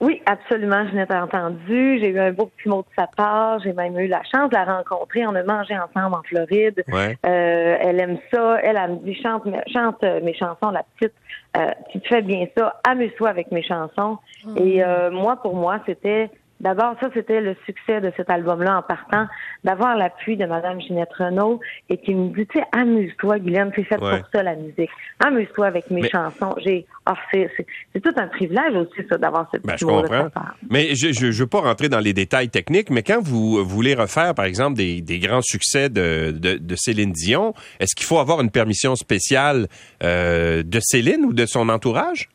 Oui, 0.00 0.22
absolument. 0.24 0.86
Je 0.88 0.96
l'ai 0.96 1.02
entendu. 1.14 1.98
J'ai 2.00 2.08
eu 2.08 2.18
un 2.18 2.32
beau 2.32 2.46
petit 2.46 2.68
mot 2.70 2.80
de 2.80 2.86
sa 2.96 3.06
part. 3.06 3.60
J'ai 3.60 3.74
même 3.74 3.98
eu 3.98 4.06
la 4.06 4.22
chance 4.22 4.48
de 4.48 4.54
la 4.54 4.64
rencontrer. 4.64 5.26
On 5.26 5.34
a 5.34 5.42
mangé 5.42 5.74
ensemble 5.76 6.16
en 6.16 6.22
Floride. 6.22 6.82
Euh, 6.88 7.76
elle 7.80 8.00
aime 8.00 8.18
ça. 8.32 8.58
Elle, 8.62 8.78
elle 8.82 8.92
me 8.92 8.96
dit 9.04 9.14
chante, 9.22 9.46
chante 9.72 10.02
euh, 10.02 10.20
mes 10.22 10.32
chansons, 10.32 10.70
la 10.70 10.84
petite. 10.96 11.14
Euh, 11.56 11.70
tu 11.90 12.00
fais 12.08 12.22
bien 12.22 12.46
ça. 12.56 12.80
Amuse-toi 12.88 13.28
avec 13.28 13.50
mes 13.52 13.62
chansons. 13.62 14.16
Mm. 14.46 14.56
Et 14.56 14.82
euh, 14.82 15.10
moi, 15.10 15.36
pour 15.36 15.54
moi, 15.54 15.80
c'était 15.84 16.30
D'abord, 16.60 16.94
ça, 17.00 17.08
c'était 17.14 17.40
le 17.40 17.56
succès 17.64 18.02
de 18.02 18.12
cet 18.16 18.28
album-là 18.28 18.78
en 18.78 18.82
partant, 18.82 19.26
d'avoir 19.64 19.96
l'appui 19.96 20.36
de 20.36 20.44
Madame 20.44 20.80
Ginette 20.80 21.12
Renault 21.18 21.60
et 21.88 21.96
qui 21.96 22.14
me 22.14 22.28
dit, 22.34 22.46
tu 22.46 22.58
sais, 22.58 22.64
amuse-toi, 22.72 23.38
Guylaine, 23.38 23.72
c'est 23.74 23.84
fait 23.84 23.96
pour 23.96 24.10
ça, 24.32 24.42
la 24.42 24.56
musique. 24.56 24.90
Amuse-toi 25.24 25.66
avec 25.66 25.90
mes 25.90 26.06
chansons. 26.08 26.54
J'ai, 26.62 26.86
oh, 27.08 27.14
c'est, 27.32 27.50
tout 28.02 28.12
un 28.16 28.26
privilège 28.28 28.74
aussi, 28.74 29.06
ça, 29.08 29.16
d'avoir 29.16 29.48
cette 29.50 29.64
ben, 29.64 29.76
je 29.78 29.86
comprends. 29.86 30.28
Mais 30.68 30.94
je, 30.94 31.12
je, 31.12 31.42
veux 31.42 31.46
pas 31.46 31.60
rentrer 31.60 31.88
dans 31.88 32.00
les 32.00 32.12
détails 32.12 32.50
techniques, 32.50 32.90
mais 32.90 33.02
quand 33.02 33.22
vous 33.22 33.64
voulez 33.64 33.94
refaire, 33.94 34.34
par 34.34 34.44
exemple, 34.44 34.76
des, 34.76 35.00
des 35.00 35.18
grands 35.18 35.42
succès 35.42 35.88
de, 35.88 36.30
de, 36.30 36.58
de 36.58 36.76
Céline 36.76 37.12
Dion, 37.12 37.54
est-ce 37.78 37.94
qu'il 37.94 38.06
faut 38.06 38.18
avoir 38.18 38.42
une 38.42 38.50
permission 38.50 38.96
spéciale 38.96 39.66
euh, 40.02 40.62
de 40.62 40.78
Céline 40.80 41.24
ou 41.24 41.32
de 41.32 41.46
son 41.46 41.70
entourage? 41.70 42.28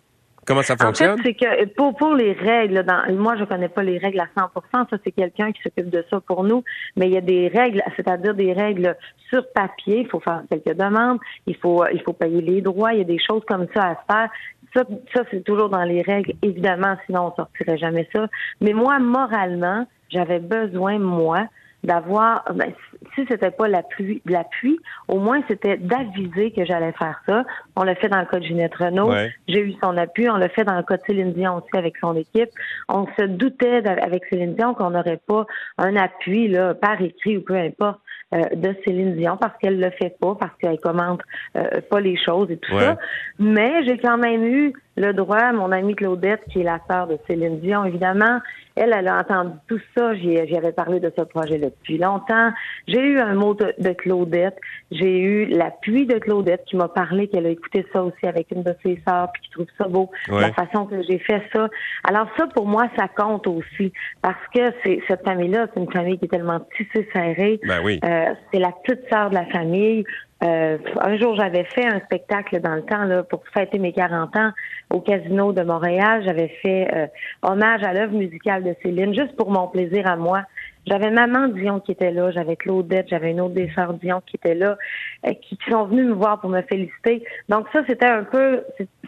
Comment 0.45 0.61
ça 0.61 0.77
fonctionne? 0.77 1.11
En 1.11 1.17
fait, 1.17 1.23
c'est 1.25 1.33
que 1.33 1.65
pour, 1.73 1.95
pour 1.95 2.13
les 2.13 2.33
règles, 2.33 2.83
dans, 2.83 3.01
moi, 3.15 3.35
je 3.37 3.45
connais 3.45 3.69
pas 3.69 3.83
les 3.83 3.97
règles 3.97 4.19
à 4.19 4.27
100 4.37 4.49
Ça, 4.71 4.97
c'est 5.03 5.11
quelqu'un 5.11 5.51
qui 5.51 5.61
s'occupe 5.61 5.89
de 5.89 6.05
ça 6.09 6.19
pour 6.21 6.43
nous. 6.43 6.63
Mais 6.95 7.07
il 7.07 7.13
y 7.13 7.17
a 7.17 7.21
des 7.21 7.47
règles, 7.47 7.81
c'est-à-dire 7.95 8.35
des 8.35 8.53
règles 8.53 8.95
sur 9.29 9.43
papier. 9.53 10.01
Il 10.01 10.07
faut 10.07 10.19
faire 10.19 10.43
quelques 10.49 10.77
demandes. 10.77 11.19
Il 11.47 11.55
faut, 11.57 11.83
il 11.91 12.01
faut 12.01 12.13
payer 12.13 12.41
les 12.41 12.61
droits. 12.61 12.93
Il 12.93 12.99
y 12.99 13.01
a 13.01 13.05
des 13.05 13.19
choses 13.19 13.43
comme 13.47 13.67
ça 13.73 13.81
à 13.83 13.95
faire. 14.07 14.29
Ça, 14.75 14.83
ça 15.13 15.23
c'est 15.31 15.43
toujours 15.43 15.69
dans 15.69 15.83
les 15.83 16.01
règles, 16.01 16.33
évidemment, 16.41 16.97
sinon 17.05 17.27
on 17.27 17.35
sortirait 17.35 17.77
jamais 17.77 18.09
ça. 18.13 18.27
Mais 18.59 18.73
moi, 18.73 18.99
moralement, 18.99 19.87
j'avais 20.09 20.39
besoin, 20.39 20.99
moi, 20.99 21.47
d'avoir, 21.85 22.43
ben, 22.53 22.71
si 23.13 23.25
c'était 23.27 23.51
pas 23.51 23.67
l'appui, 23.67 24.21
l'appui, 24.25 24.79
au 25.07 25.19
moins 25.19 25.41
c'était 25.47 25.77
d'aviser 25.77 26.51
que 26.51 26.65
j'allais 26.65 26.91
faire 26.93 27.21
ça. 27.27 27.43
On 27.75 27.83
l'a 27.83 27.95
fait 27.95 28.09
dans 28.09 28.19
le 28.19 28.25
cas 28.25 28.39
de 28.39 28.45
Ginette 28.45 28.75
Renault. 28.75 29.13
J'ai 29.47 29.61
eu 29.61 29.73
son 29.81 29.97
appui. 29.97 30.29
On 30.29 30.37
l'a 30.37 30.49
fait 30.49 30.63
dans 30.63 30.75
le 30.75 30.83
cas 30.83 30.97
de 30.97 31.01
Céline 31.07 31.33
Dion 31.33 31.57
aussi 31.57 31.77
avec 31.77 31.97
son 31.97 32.15
équipe. 32.15 32.49
On 32.89 33.05
se 33.17 33.23
doutait 33.25 33.87
avec 33.87 34.25
Céline 34.29 34.55
Dion 34.55 34.73
qu'on 34.73 34.91
n'aurait 34.91 35.21
pas 35.27 35.45
un 35.77 35.95
appui 35.95 36.47
là, 36.47 36.73
par 36.73 37.01
écrit 37.01 37.37
ou 37.37 37.41
peu 37.41 37.55
importe 37.55 37.99
euh, 38.33 38.41
de 38.55 38.75
Céline 38.83 39.15
Dion 39.15 39.37
parce 39.37 39.53
qu'elle 39.61 39.79
le 39.79 39.91
fait 39.91 40.15
pas, 40.19 40.35
parce 40.35 40.55
qu'elle 40.59 40.79
commente 40.79 41.21
euh, 41.55 41.81
pas 41.89 41.99
les 41.99 42.17
choses 42.17 42.49
et 42.49 42.57
tout 42.57 42.77
ça. 42.77 42.97
Mais 43.39 43.85
j'ai 43.85 43.97
quand 43.97 44.17
même 44.17 44.43
eu 44.43 44.73
le 44.97 45.13
droit. 45.13 45.51
Mon 45.51 45.71
amie 45.71 45.95
Claudette, 45.95 46.41
qui 46.51 46.61
est 46.61 46.63
la 46.63 46.79
sœur 46.89 47.07
de 47.07 47.17
Céline 47.27 47.59
Dion, 47.59 47.85
évidemment, 47.85 48.39
elle, 48.75 48.93
elle 48.97 49.07
a 49.07 49.19
entendu 49.19 49.51
tout 49.67 49.79
ça. 49.95 50.15
J'y 50.15 50.37
avais 50.57 50.71
parlé 50.71 50.99
de 50.99 51.11
ce 51.17 51.23
projet-là 51.23 51.69
depuis 51.69 51.97
longtemps. 51.97 52.51
J'ai 52.87 52.99
eu 53.01 53.19
un 53.19 53.33
mot 53.33 53.53
de, 53.53 53.73
de 53.79 53.89
Claudette. 53.91 54.57
J'ai 54.91 55.19
eu 55.19 55.45
l'appui 55.45 56.05
de 56.05 56.17
Claudette 56.17 56.63
qui 56.65 56.75
m'a 56.75 56.87
parlé 56.89 57.27
qu'elle 57.27 57.45
a 57.45 57.49
écouté 57.49 57.85
ça 57.93 58.03
aussi 58.03 58.25
avec 58.27 58.51
une 58.51 58.63
de 58.63 58.75
ses 58.83 59.01
sœurs 59.07 59.29
puis 59.33 59.43
qui 59.43 59.49
trouve 59.51 59.67
ça 59.77 59.87
beau, 59.87 60.09
Ouais. 60.29 60.41
la 60.41 60.53
façon 60.53 60.85
que 60.85 61.01
j'ai 61.03 61.19
fait 61.19 61.41
ça. 61.53 61.67
Alors 62.03 62.27
ça, 62.37 62.47
pour 62.47 62.67
moi, 62.67 62.87
ça 62.97 63.07
compte 63.07 63.47
aussi 63.47 63.91
parce 64.21 64.35
que 64.53 64.71
c'est 64.83 64.99
cette 65.07 65.23
famille-là, 65.23 65.67
c'est 65.73 65.79
une 65.79 65.91
famille 65.91 66.17
qui 66.19 66.25
est 66.25 66.29
tellement 66.29 66.59
tissée 66.77 67.07
serrée. 67.13 67.59
Ben 67.67 67.79
oui. 67.83 67.99
Euh, 68.03 68.33
c'est 68.51 68.59
la 68.59 68.71
petite 68.83 69.01
sœur 69.11 69.29
de 69.29 69.35
la 69.35 69.45
famille. 69.47 70.03
Euh, 70.43 70.77
un 71.01 71.17
jour, 71.17 71.35
j'avais 71.35 71.63
fait 71.63 71.85
un 71.85 71.99
spectacle 72.01 72.59
dans 72.59 72.75
le 72.75 72.81
temps 72.83 73.05
là, 73.05 73.23
pour 73.23 73.41
fêter 73.53 73.79
mes 73.79 73.93
40 73.93 74.35
ans 74.35 74.51
au 74.91 74.99
Casino 74.99 75.53
de 75.53 75.63
Montréal. 75.63 76.23
J'avais 76.25 76.49
fait 76.61 76.87
euh, 76.93 77.07
hommage 77.41 77.83
à 77.83 77.93
l'œuvre 77.93 78.13
musicale 78.13 78.63
de 78.63 78.75
Céline, 78.83 79.13
juste 79.15 79.35
pour 79.37 79.49
mon 79.49 79.67
plaisir 79.67 80.05
à 80.07 80.17
moi. 80.17 80.41
J'avais 80.87 81.09
Maman 81.09 81.47
Dion 81.47 81.79
qui 81.79 81.93
était 81.93 82.11
là, 82.11 82.29
j'avais 82.31 82.57
Claudette, 82.57 83.07
j'avais 83.09 83.31
une 83.31 83.41
autre 83.41 83.55
des 83.55 83.71
sœurs 83.73 83.93
Dion 83.93 84.21
qui 84.23 84.35
était 84.35 84.53
là, 84.53 84.77
euh, 85.25 85.31
qui, 85.41 85.57
qui 85.57 85.71
sont 85.71 85.85
venues 85.85 86.03
me 86.03 86.13
voir 86.13 86.39
pour 86.41 86.49
me 86.51 86.61
féliciter. 86.63 87.23
Donc 87.49 87.65
ça, 87.73 87.81
c'était 87.87 88.05
un 88.05 88.23
peu, 88.23 88.61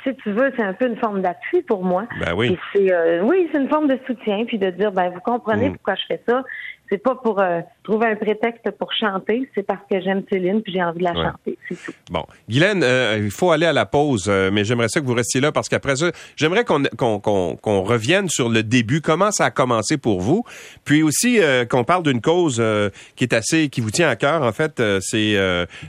si- 0.03 0.15
tu 0.23 0.31
veux, 0.31 0.51
c'est 0.57 0.63
un 0.63 0.73
peu 0.73 0.87
une 0.87 0.95
forme 0.97 1.21
d'appui 1.21 1.61
pour 1.63 1.83
moi. 1.83 2.07
Ben 2.21 2.33
oui. 2.35 2.57
C'est, 2.73 2.91
euh, 2.91 3.21
oui, 3.21 3.47
c'est 3.51 3.59
une 3.59 3.69
forme 3.69 3.87
de 3.87 3.99
soutien, 4.07 4.45
puis 4.45 4.57
de 4.57 4.69
dire, 4.71 4.91
ben 4.91 5.09
vous 5.09 5.19
comprenez 5.19 5.69
Mm. 5.69 5.73
pourquoi 5.73 5.95
je 5.95 6.05
fais 6.07 6.21
ça. 6.27 6.43
C'est 6.89 7.03
pas 7.03 7.15
pour 7.15 7.41
trouver 7.87 8.07
un 8.07 8.15
prétexte 8.15 8.69
pour 8.77 8.91
chanter, 8.93 9.49
c'est 9.55 9.63
parce 9.65 9.79
que 9.89 10.01
j'aime 10.01 10.21
Céline 10.29 10.61
puis 10.61 10.73
j'ai 10.73 10.83
envie 10.83 10.99
de 10.99 11.03
la 11.05 11.13
Ouais. 11.13 11.23
chanter, 11.23 11.57
c'est 11.69 11.75
tout. 11.85 11.91
Bon, 12.11 12.25
Guylaine, 12.49 12.83
euh, 12.83 13.17
il 13.23 13.31
faut 13.31 13.51
aller 13.51 13.65
à 13.65 13.71
la 13.71 13.85
pause, 13.85 14.25
euh, 14.27 14.49
mais 14.51 14.65
j'aimerais 14.65 14.89
ça 14.89 14.99
que 14.99 15.05
vous 15.05 15.13
restiez 15.13 15.39
là 15.39 15.53
parce 15.53 15.69
qu'après 15.69 15.95
ça, 15.95 16.11
j'aimerais 16.35 16.65
qu'on 16.65 16.83
qu'on 16.97 17.19
qu'on 17.19 17.55
qu'on 17.55 17.83
revienne 17.83 18.27
sur 18.27 18.49
le 18.49 18.61
début, 18.61 18.99
comment 18.99 19.31
ça 19.31 19.45
a 19.45 19.51
commencé 19.51 19.97
pour 19.97 20.19
vous, 20.19 20.43
puis 20.83 21.01
aussi 21.01 21.39
euh, 21.39 21.63
qu'on 21.65 21.85
parle 21.85 22.03
d'une 22.03 22.19
cause 22.19 22.61
qui 23.15 23.23
est 23.23 23.33
assez, 23.33 23.69
qui 23.69 23.79
vous 23.79 23.91
tient 23.91 24.09
à 24.09 24.15
cœur 24.17 24.43
en 24.43 24.51
fait, 24.51 24.81
c'est 24.99 25.35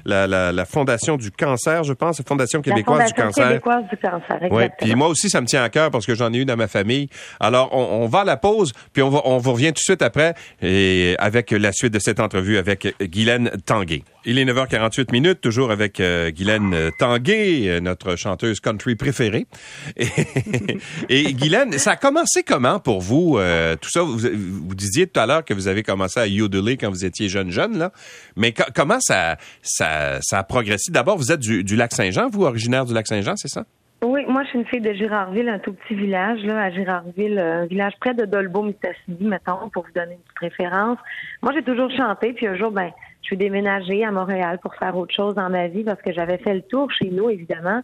la, 0.05 0.26
la, 0.28 0.52
la 0.52 0.64
fondation 0.64 1.17
du 1.17 1.31
cancer, 1.33 1.83
je 1.83 1.93
pense, 1.95 2.19
la 2.21 2.25
fondation 2.25 2.62
québécoise 2.62 2.99
la 3.00 3.05
du 3.07 3.11
Fondation 3.12 3.26
cancer. 3.43 3.49
québécoise 3.49 3.85
du 3.90 3.97
cancer, 3.97 4.31
exactement. 4.37 4.57
Ouais, 4.57 4.71
puis 4.81 4.95
moi 4.95 5.09
aussi 5.09 5.28
ça 5.31 5.40
me 5.40 5.47
tient 5.47 5.62
à 5.64 5.69
cœur 5.69 5.90
parce 5.90 6.07
que 6.07 6.14
j'en 6.14 6.33
ai 6.33 6.38
eu 6.38 6.45
dans 6.45 6.57
ma 6.57 6.69
famille. 6.69 7.09
Alors 7.40 7.71
on, 7.73 8.05
on 8.05 8.07
va 8.07 8.21
à 8.21 8.25
la 8.25 8.37
pause, 8.37 8.73
puis 8.93 9.02
on 9.02 9.09
va 9.11 9.21
on 9.25 9.38
vous 9.38 9.52
revient 9.52 9.69
tout 9.69 9.75
de 9.75 9.78
suite 9.81 10.02
après 10.02 10.35
et 10.62 11.17
avec 11.19 11.50
la 11.50 11.73
suite 11.73 11.88
de 11.90 11.99
cette 11.99 12.21
entrevue 12.21 12.59
avec 12.59 12.95
Guylaine 13.00 13.50
Tanguay. 13.66 14.02
Il 14.25 14.38
est 14.38 14.45
9h48 14.45 15.12
minutes, 15.12 15.40
toujours 15.40 15.71
avec 15.71 16.00
euh, 16.00 16.30
Guylaine 16.30 16.75
euh, 16.75 16.90
Tanguay, 16.99 17.68
euh, 17.68 17.80
notre 17.80 18.16
chanteuse 18.16 18.61
country 18.61 18.95
préférée. 18.97 19.47
Et, 19.97 21.21
et 21.21 21.35
Guylaine, 21.35 21.78
ça 21.78 21.92
a 21.92 21.97
commencé 21.97 22.42
comment 22.42 22.78
pour 22.80 23.00
vous 23.00 23.37
euh, 23.38 23.76
tout 23.80 23.90
ça? 23.90 24.02
Vous, 24.02 24.18
vous 24.18 24.75
disiez 24.75 25.07
tout 25.07 25.18
à 25.21 25.26
l'heure 25.26 25.45
que 25.45 25.54
vous 25.54 25.68
avez 25.68 25.83
commencé 25.83 26.21
à 26.21 26.26
yodeler 26.26 26.76
quand 26.76 26.90
vous 26.90 27.04
étiez 27.04 27.28
jeune 27.28 27.50
jeune 27.50 27.78
là, 27.78 27.92
mais 28.37 28.52
co- 28.52 28.64
comment 28.75 28.99
ça 29.00 29.37
ça 29.62 30.18
ça 30.23 30.38
a 30.38 30.42
progressé? 30.45 30.90
D'abord, 30.92 31.16
vous 31.16 31.33
êtes 31.33 31.40
du, 31.40 31.64
du 31.64 31.76
lac 31.76 31.92
Saint-Jean, 31.92 32.28
vous 32.30 32.45
originaire 32.45 32.85
du 32.85 32.92
lac 32.95 33.07
Saint-Jean, 33.07 33.35
c'est 33.37 33.49
ça? 33.49 33.64
Oui, 34.00 34.25
moi, 34.28 34.45
je 34.45 34.50
suis 34.50 34.59
une 34.61 34.67
fille 34.67 34.81
de 34.81 34.93
Girardville, 34.93 35.49
un 35.49 35.59
tout 35.59 35.73
petit 35.73 35.97
village, 35.97 36.40
là, 36.45 36.62
à 36.62 36.71
Girardville, 36.71 37.37
un 37.37 37.67
village 37.67 37.95
près 38.00 38.14
de 38.14 38.25
Dolbeau-Mistassini, 38.26 39.26
mettons, 39.26 39.69
pour 39.71 39.87
vous 39.87 39.93
donner 39.93 40.12
une 40.12 40.21
petite 40.21 40.38
référence. 40.38 40.99
Moi, 41.43 41.52
j'ai 41.52 41.64
toujours 41.64 41.90
chanté, 41.90 42.33
puis 42.33 42.47
un 42.47 42.55
jour, 42.55 42.71
ben, 42.71 42.93
je 43.23 43.26
suis 43.26 43.37
déménagée 43.37 44.05
à 44.05 44.12
Montréal 44.12 44.61
pour 44.62 44.76
faire 44.76 44.97
autre 44.97 45.12
chose 45.12 45.35
dans 45.35 45.50
ma 45.50 45.67
vie 45.67 45.83
parce 45.83 46.00
que 46.00 46.12
j'avais 46.12 46.38
fait 46.38 46.55
le 46.55 46.62
tour 46.62 46.93
chez 46.93 47.11
nous, 47.11 47.28
évidemment. 47.28 47.83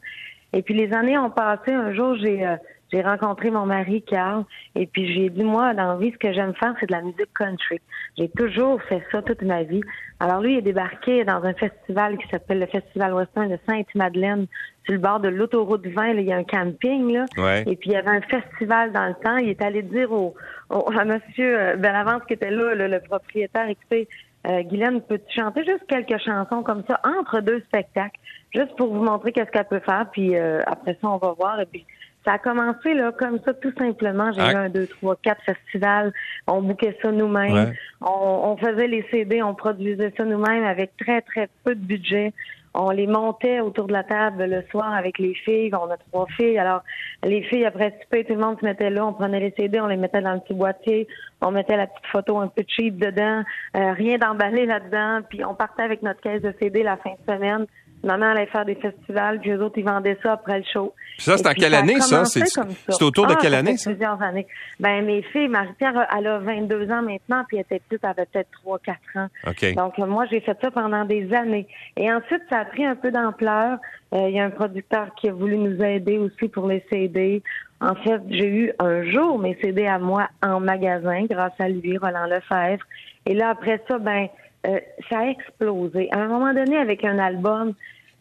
Et 0.52 0.62
puis, 0.62 0.74
les 0.74 0.92
années 0.92 1.18
ont 1.18 1.30
passé. 1.30 1.72
Un 1.72 1.92
jour, 1.92 2.14
j'ai 2.14 2.46
euh, 2.46 2.56
j'ai 2.94 3.02
rencontré 3.02 3.50
mon 3.50 3.66
mari, 3.66 4.02
Carl, 4.02 4.44
et 4.76 4.86
puis 4.86 5.12
j'ai 5.12 5.28
dit, 5.28 5.42
moi, 5.42 5.74
dans 5.74 5.88
la 5.88 5.96
vie, 5.96 6.12
ce 6.12 6.16
que 6.18 6.32
j'aime 6.32 6.54
faire, 6.54 6.74
c'est 6.78 6.86
de 6.86 6.92
la 6.92 7.02
musique 7.02 7.32
country. 7.36 7.80
J'ai 8.16 8.28
toujours 8.28 8.80
fait 8.82 9.02
ça 9.10 9.20
toute 9.20 9.42
ma 9.42 9.64
vie. 9.64 9.80
Alors, 10.20 10.40
lui, 10.40 10.52
il 10.54 10.58
est 10.58 10.62
débarqué 10.62 11.24
dans 11.24 11.42
un 11.44 11.54
festival 11.54 12.16
qui 12.18 12.28
s'appelle 12.28 12.60
le 12.60 12.66
Festival 12.66 13.12
Western 13.14 13.48
de 13.50 13.58
Sainte-Madeleine, 13.68 14.46
sur 14.84 14.92
le 14.94 15.00
bord 15.00 15.18
de 15.18 15.28
l'autoroute 15.28 15.84
20. 15.86 16.14
Là, 16.14 16.20
il 16.20 16.26
y 16.26 16.32
a 16.32 16.36
un 16.36 16.44
camping, 16.44 17.12
là. 17.12 17.24
Ouais. 17.36 17.62
Et 17.66 17.74
puis, 17.74 17.90
il 17.90 17.92
y 17.94 17.96
avait 17.96 18.10
un 18.10 18.20
festival 18.20 18.92
dans 18.92 19.06
le 19.08 19.14
temps. 19.14 19.38
Il 19.38 19.48
est 19.48 19.60
allé 19.62 19.82
dire 19.82 20.12
au, 20.12 20.34
au- 20.70 20.90
à 20.96 21.04
monsieur 21.04 21.58
euh, 21.60 21.76
Bellavance 21.76 22.22
qui 22.28 22.34
était 22.34 22.50
là, 22.52 22.74
le, 22.76 22.86
le 22.86 23.00
propriétaire, 23.00 23.68
écoutez, 23.68 24.08
euh, 24.46 24.62
Guylaine, 24.62 25.00
peux-tu 25.00 25.40
chanter 25.40 25.64
juste 25.64 25.84
quelques 25.88 26.18
chansons 26.22 26.62
comme 26.62 26.84
ça 26.86 27.00
entre 27.18 27.40
deux 27.40 27.60
spectacles, 27.62 28.20
juste 28.54 28.76
pour 28.76 28.92
vous 28.94 29.02
montrer 29.02 29.32
qu'est-ce 29.32 29.50
qu'elle 29.50 29.64
peut 29.64 29.80
faire, 29.80 30.06
puis 30.12 30.36
euh, 30.36 30.60
après 30.66 30.92
ça, 31.00 31.08
on 31.08 31.16
va 31.16 31.32
voir. 31.32 31.58
Et 31.60 31.66
puis, 31.66 31.86
ça 32.24 32.32
a 32.34 32.38
commencé 32.38 32.94
là 32.94 33.12
comme 33.12 33.38
ça, 33.44 33.52
tout 33.54 33.72
simplement. 33.78 34.32
J'ai 34.32 34.40
Ah. 34.40 34.52
eu 34.52 34.56
un, 34.56 34.68
deux, 34.70 34.86
trois, 34.86 35.16
quatre 35.16 35.42
festivals. 35.44 36.12
On 36.46 36.62
bouquait 36.62 36.96
ça 37.02 37.10
nous-mêmes. 37.12 37.52
Ouais. 37.52 37.72
On, 38.00 38.50
on 38.52 38.56
faisait 38.56 38.86
les 38.88 39.04
CD, 39.10 39.42
on 39.42 39.54
produisait 39.54 40.12
ça 40.16 40.24
nous-mêmes 40.24 40.64
avec 40.64 40.96
très, 40.96 41.20
très 41.22 41.48
peu 41.64 41.74
de 41.74 41.80
budget. 41.84 42.32
On 42.76 42.90
les 42.90 43.06
montait 43.06 43.60
autour 43.60 43.86
de 43.86 43.92
la 43.92 44.02
table 44.02 44.46
le 44.46 44.62
soir 44.70 44.92
avec 44.94 45.18
les 45.20 45.34
filles. 45.34 45.70
On 45.74 45.88
a 45.90 45.96
trois 46.10 46.26
filles. 46.36 46.58
Alors, 46.58 46.82
les 47.22 47.42
filles, 47.44 47.64
après 47.66 47.96
souper, 48.02 48.24
tout 48.24 48.32
le 48.34 48.40
monde 48.40 48.58
se 48.58 48.64
mettait 48.64 48.90
là. 48.90 49.06
On 49.06 49.12
prenait 49.12 49.38
les 49.38 49.54
CD, 49.56 49.80
on 49.80 49.86
les 49.86 49.96
mettait 49.96 50.20
dans 50.22 50.32
le 50.32 50.40
petit 50.40 50.54
boîtier. 50.54 51.06
On 51.40 51.52
mettait 51.52 51.76
la 51.76 51.86
petite 51.86 52.06
photo 52.10 52.38
un 52.40 52.48
peu 52.48 52.64
cheap 52.66 52.96
dedans. 52.98 53.44
Euh, 53.76 53.92
rien 53.92 54.18
d'emballé 54.18 54.66
là-dedans. 54.66 55.20
Puis 55.28 55.44
on 55.44 55.54
partait 55.54 55.82
avec 55.84 56.02
notre 56.02 56.20
caisse 56.20 56.42
de 56.42 56.52
CD 56.60 56.82
la 56.82 56.96
fin 56.96 57.10
de 57.10 57.32
semaine. 57.32 57.66
Maman 58.04 58.26
allait 58.32 58.46
faire 58.46 58.64
des 58.64 58.74
festivals, 58.76 59.40
puis 59.40 59.50
eux 59.50 59.62
autres, 59.62 59.78
ils 59.78 59.84
vendaient 59.84 60.18
ça 60.22 60.32
après 60.34 60.58
le 60.58 60.64
show. 60.72 60.94
Puis 61.16 61.22
ça, 61.24 61.36
c'est 61.38 61.48
en 61.48 61.52
quelle 61.52 61.74
année, 61.74 62.00
ça? 62.00 62.24
C'est- 62.24 63.02
autour 63.02 63.26
de 63.26 63.32
Ah, 63.34 63.38
quelle 63.40 63.54
année, 63.54 63.76
ça? 63.76 63.90
plusieurs 63.90 64.20
années. 64.22 64.46
Ben, 64.80 65.04
mes 65.04 65.22
filles, 65.22 65.48
Marie-Pierre, 65.48 66.06
elle 66.16 66.26
a 66.26 66.38
22 66.38 66.90
ans 66.90 67.02
maintenant, 67.02 67.44
puis 67.48 67.56
elle 67.56 67.62
était 67.62 67.80
petite, 67.88 68.00
elle 68.04 68.10
avait 68.10 68.26
peut-être 68.26 68.50
3-4 68.62 68.98
ans. 69.16 69.28
OK. 69.46 69.74
Donc, 69.74 69.98
euh, 69.98 70.06
moi, 70.06 70.26
j'ai 70.30 70.40
fait 70.40 70.56
ça 70.60 70.70
pendant 70.70 71.04
des 71.04 71.32
années. 71.34 71.66
Et 71.96 72.12
ensuite, 72.12 72.42
ça 72.50 72.58
a 72.60 72.64
pris 72.64 72.84
un 72.84 72.96
peu 72.96 73.10
d'ampleur. 73.10 73.78
Euh, 74.14 74.28
Il 74.28 74.34
y 74.36 74.40
a 74.40 74.44
un 74.44 74.50
producteur 74.50 75.08
qui 75.16 75.28
a 75.28 75.32
voulu 75.32 75.56
nous 75.56 75.82
aider 75.82 76.18
aussi 76.18 76.48
pour 76.48 76.66
les 76.68 76.84
CD. 76.90 77.42
En 77.80 77.94
fait, 77.96 78.20
j'ai 78.30 78.48
eu 78.48 78.72
un 78.78 79.02
jour 79.04 79.38
mes 79.38 79.56
CD 79.62 79.86
à 79.86 79.98
moi 79.98 80.28
en 80.42 80.60
magasin, 80.60 81.24
grâce 81.28 81.52
à 81.58 81.68
lui, 81.68 81.98
Roland 81.98 82.26
Lefebvre. 82.26 82.84
Et 83.26 83.34
là, 83.34 83.50
après 83.50 83.82
ça, 83.88 83.98
ben, 83.98 84.28
euh, 84.66 84.78
ça 85.10 85.18
a 85.18 85.26
explosé. 85.26 86.08
À 86.12 86.20
un 86.20 86.28
moment 86.28 86.54
donné, 86.54 86.76
avec 86.78 87.04
un 87.04 87.18
album, 87.18 87.74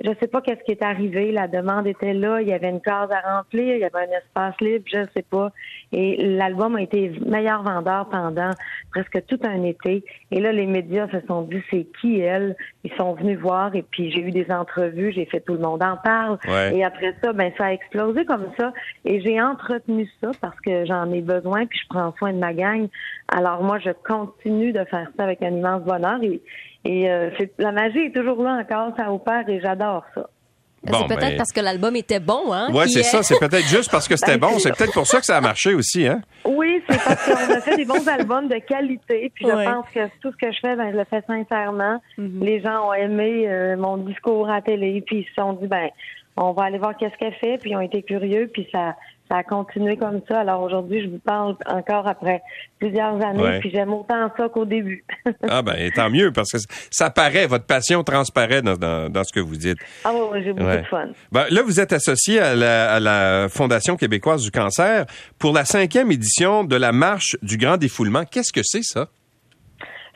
je 0.03 0.09
sais 0.19 0.27
pas 0.27 0.41
qu'est-ce 0.41 0.61
qui 0.65 0.71
est 0.71 0.83
arrivé. 0.83 1.31
La 1.31 1.47
demande 1.47 1.87
était 1.87 2.13
là. 2.13 2.41
Il 2.41 2.49
y 2.49 2.53
avait 2.53 2.69
une 2.69 2.81
case 2.81 3.09
à 3.09 3.37
remplir. 3.37 3.75
Il 3.75 3.79
y 3.79 3.85
avait 3.85 3.99
un 3.99 4.17
espace 4.17 4.53
libre. 4.59 4.83
Je 4.91 5.05
sais 5.15 5.23
pas. 5.23 5.51
Et 5.93 6.17
l'album 6.17 6.75
a 6.75 6.81
été 6.81 7.13
meilleur 7.25 7.63
vendeur 7.63 8.09
pendant 8.09 8.49
presque 8.91 9.25
tout 9.27 9.39
un 9.43 9.63
été. 9.63 10.03
Et 10.31 10.41
là, 10.41 10.51
les 10.51 10.65
médias 10.65 11.07
se 11.07 11.25
sont 11.25 11.43
dit, 11.43 11.61
c'est 11.71 11.87
qui 12.01 12.19
elle? 12.19 12.57
Ils 12.83 12.91
sont 12.97 13.13
venus 13.13 13.39
voir. 13.39 13.73
Et 13.75 13.81
puis, 13.81 14.11
j'ai 14.11 14.19
eu 14.19 14.31
des 14.31 14.51
entrevues. 14.51 15.13
J'ai 15.13 15.25
fait 15.25 15.39
tout 15.39 15.53
le 15.53 15.59
monde 15.59 15.81
en 15.81 15.95
parle. 15.95 16.37
Ouais. 16.49 16.75
Et 16.75 16.83
après 16.83 17.15
ça, 17.23 17.31
ben, 17.31 17.53
ça 17.57 17.67
a 17.67 17.71
explosé 17.71 18.25
comme 18.25 18.47
ça. 18.59 18.73
Et 19.05 19.21
j'ai 19.21 19.41
entretenu 19.41 20.09
ça 20.19 20.31
parce 20.41 20.59
que 20.59 20.85
j'en 20.85 21.09
ai 21.13 21.21
besoin. 21.21 21.65
Puis, 21.65 21.79
je 21.81 21.87
prends 21.89 22.13
soin 22.17 22.33
de 22.33 22.39
ma 22.39 22.53
gang. 22.53 22.89
Alors, 23.29 23.63
moi, 23.63 23.79
je 23.79 23.91
continue 24.05 24.73
de 24.73 24.83
faire 24.83 25.07
ça 25.15 25.23
avec 25.23 25.41
un 25.41 25.51
immense 25.51 25.83
bonheur. 25.83 26.21
Et, 26.23 26.41
et 26.85 27.09
euh, 27.09 27.29
c'est- 27.37 27.53
la 27.59 27.71
magie 27.71 27.99
est 28.05 28.15
toujours 28.15 28.41
là 28.43 28.61
encore. 28.61 28.95
Ça 28.97 29.11
opère 29.11 29.47
et 29.47 29.59
j'adore 29.61 30.03
ça. 30.15 30.27
Bon, 30.85 30.97
c'est 30.99 31.15
peut-être 31.15 31.29
ben- 31.31 31.37
parce 31.37 31.53
que 31.53 31.61
l'album 31.61 31.95
était 31.95 32.19
bon, 32.19 32.51
hein? 32.51 32.67
Ouais, 32.73 32.83
qui 32.83 32.91
c'est 32.93 32.99
est- 32.99 33.03
ça. 33.03 33.23
C'est 33.23 33.39
peut-être 33.39 33.67
juste 33.67 33.89
parce 33.89 34.05
que 34.05 34.17
c'était 34.17 34.37
Ben, 34.37 34.49
bon. 34.49 34.59
c'est- 34.59 34.75
peut-être 34.75 34.91
pour 34.91 35.07
ça 35.07 35.19
que 35.19 35.25
ça 35.25 35.37
a 35.37 35.41
marché 35.41 35.73
aussi, 35.73 36.05
hein? 36.05 36.21
Oui, 36.43 36.83
c'est 36.89 37.01
parce 37.01 37.25
qu'on 37.25 37.53
a 37.53 37.61
fait 37.61 37.77
des 37.77 37.85
bons 37.85 38.05
albums 38.05 38.49
de 38.49 38.57
qualité. 38.57 39.31
Puis 39.33 39.45
je 39.47 39.51
pense 39.51 39.85
que 39.93 40.07
tout 40.21 40.31
ce 40.33 40.37
que 40.45 40.51
je 40.51 40.59
fais, 40.59 40.75
ben, 40.75 40.91
je 40.91 40.97
le 40.97 41.05
fais 41.05 41.21
sincèrement. 41.25 42.01
Mhm. 42.17 42.43
Les 42.43 42.61
gens 42.61 42.89
ont 42.89 42.93
aimé 42.93 43.45
euh, 43.47 43.77
mon 43.77 43.95
discours 43.95 44.49
à 44.49 44.61
télé, 44.61 45.01
puis 45.07 45.19
ils 45.19 45.25
se 45.25 45.33
sont 45.41 45.53
dit, 45.53 45.67
ben, 45.67 45.87
on 46.35 46.51
va 46.51 46.63
aller 46.63 46.79
voir 46.79 46.97
qu'est-ce 46.97 47.15
qu'elle 47.17 47.35
fait, 47.35 47.59
puis 47.59 47.69
ils 47.71 47.77
ont 47.77 47.81
été 47.81 48.01
curieux, 48.03 48.49
puis 48.51 48.67
ça, 48.71 48.95
ça 49.33 49.39
a 49.39 49.43
continué 49.43 49.97
comme 49.97 50.21
ça. 50.27 50.41
Alors 50.41 50.61
aujourd'hui, 50.61 51.01
je 51.03 51.07
vous 51.09 51.17
parle 51.19 51.55
encore 51.65 52.07
après 52.07 52.43
plusieurs 52.79 53.15
années, 53.25 53.41
Ouais. 53.41 53.59
puis 53.61 53.71
j'aime 53.71 53.91
autant 53.91 54.29
ça 54.37 54.47
qu'au 54.49 54.65
début. 54.65 55.03
Ah 55.49 55.61
ben, 55.63 55.89
tant 55.91 56.09
mieux, 56.09 56.31
parce 56.31 56.51
que 56.51 56.57
ça 56.91 57.09
paraît, 57.09 57.47
votre 57.47 57.65
passion 57.65 58.03
transparaît 58.03 58.61
dans, 58.61 58.75
dans, 58.77 59.09
dans 59.09 59.23
ce 59.23 59.33
que 59.33 59.39
vous 59.39 59.55
dites. 59.55 59.77
ah 60.03 60.11
oui, 60.13 60.19
oui, 60.33 60.41
j'ai 60.43 60.53
beaucoup 60.53 60.67
Ouais. 60.69 60.81
de 60.81 60.87
fun. 60.87 61.07
Ben, 61.31 61.45
là, 61.49 61.63
vous 61.63 61.79
êtes 61.79 61.93
associé 61.93 62.39
à 62.39 62.55
la, 62.55 62.93
à 62.93 62.99
la 62.99 63.47
Fondation 63.49 63.95
québécoise 63.97 64.43
du 64.43 64.51
cancer 64.51 65.05
pour 65.39 65.53
la 65.53 65.65
cinquième 65.65 66.11
édition 66.11 66.63
de 66.63 66.75
la 66.75 66.91
marche 66.91 67.35
du 67.41 67.57
grand 67.57 67.77
défoulement. 67.77 68.23
Qu'est-ce 68.25 68.53
que 68.53 68.61
c'est, 68.63 68.83
ça? 68.83 69.07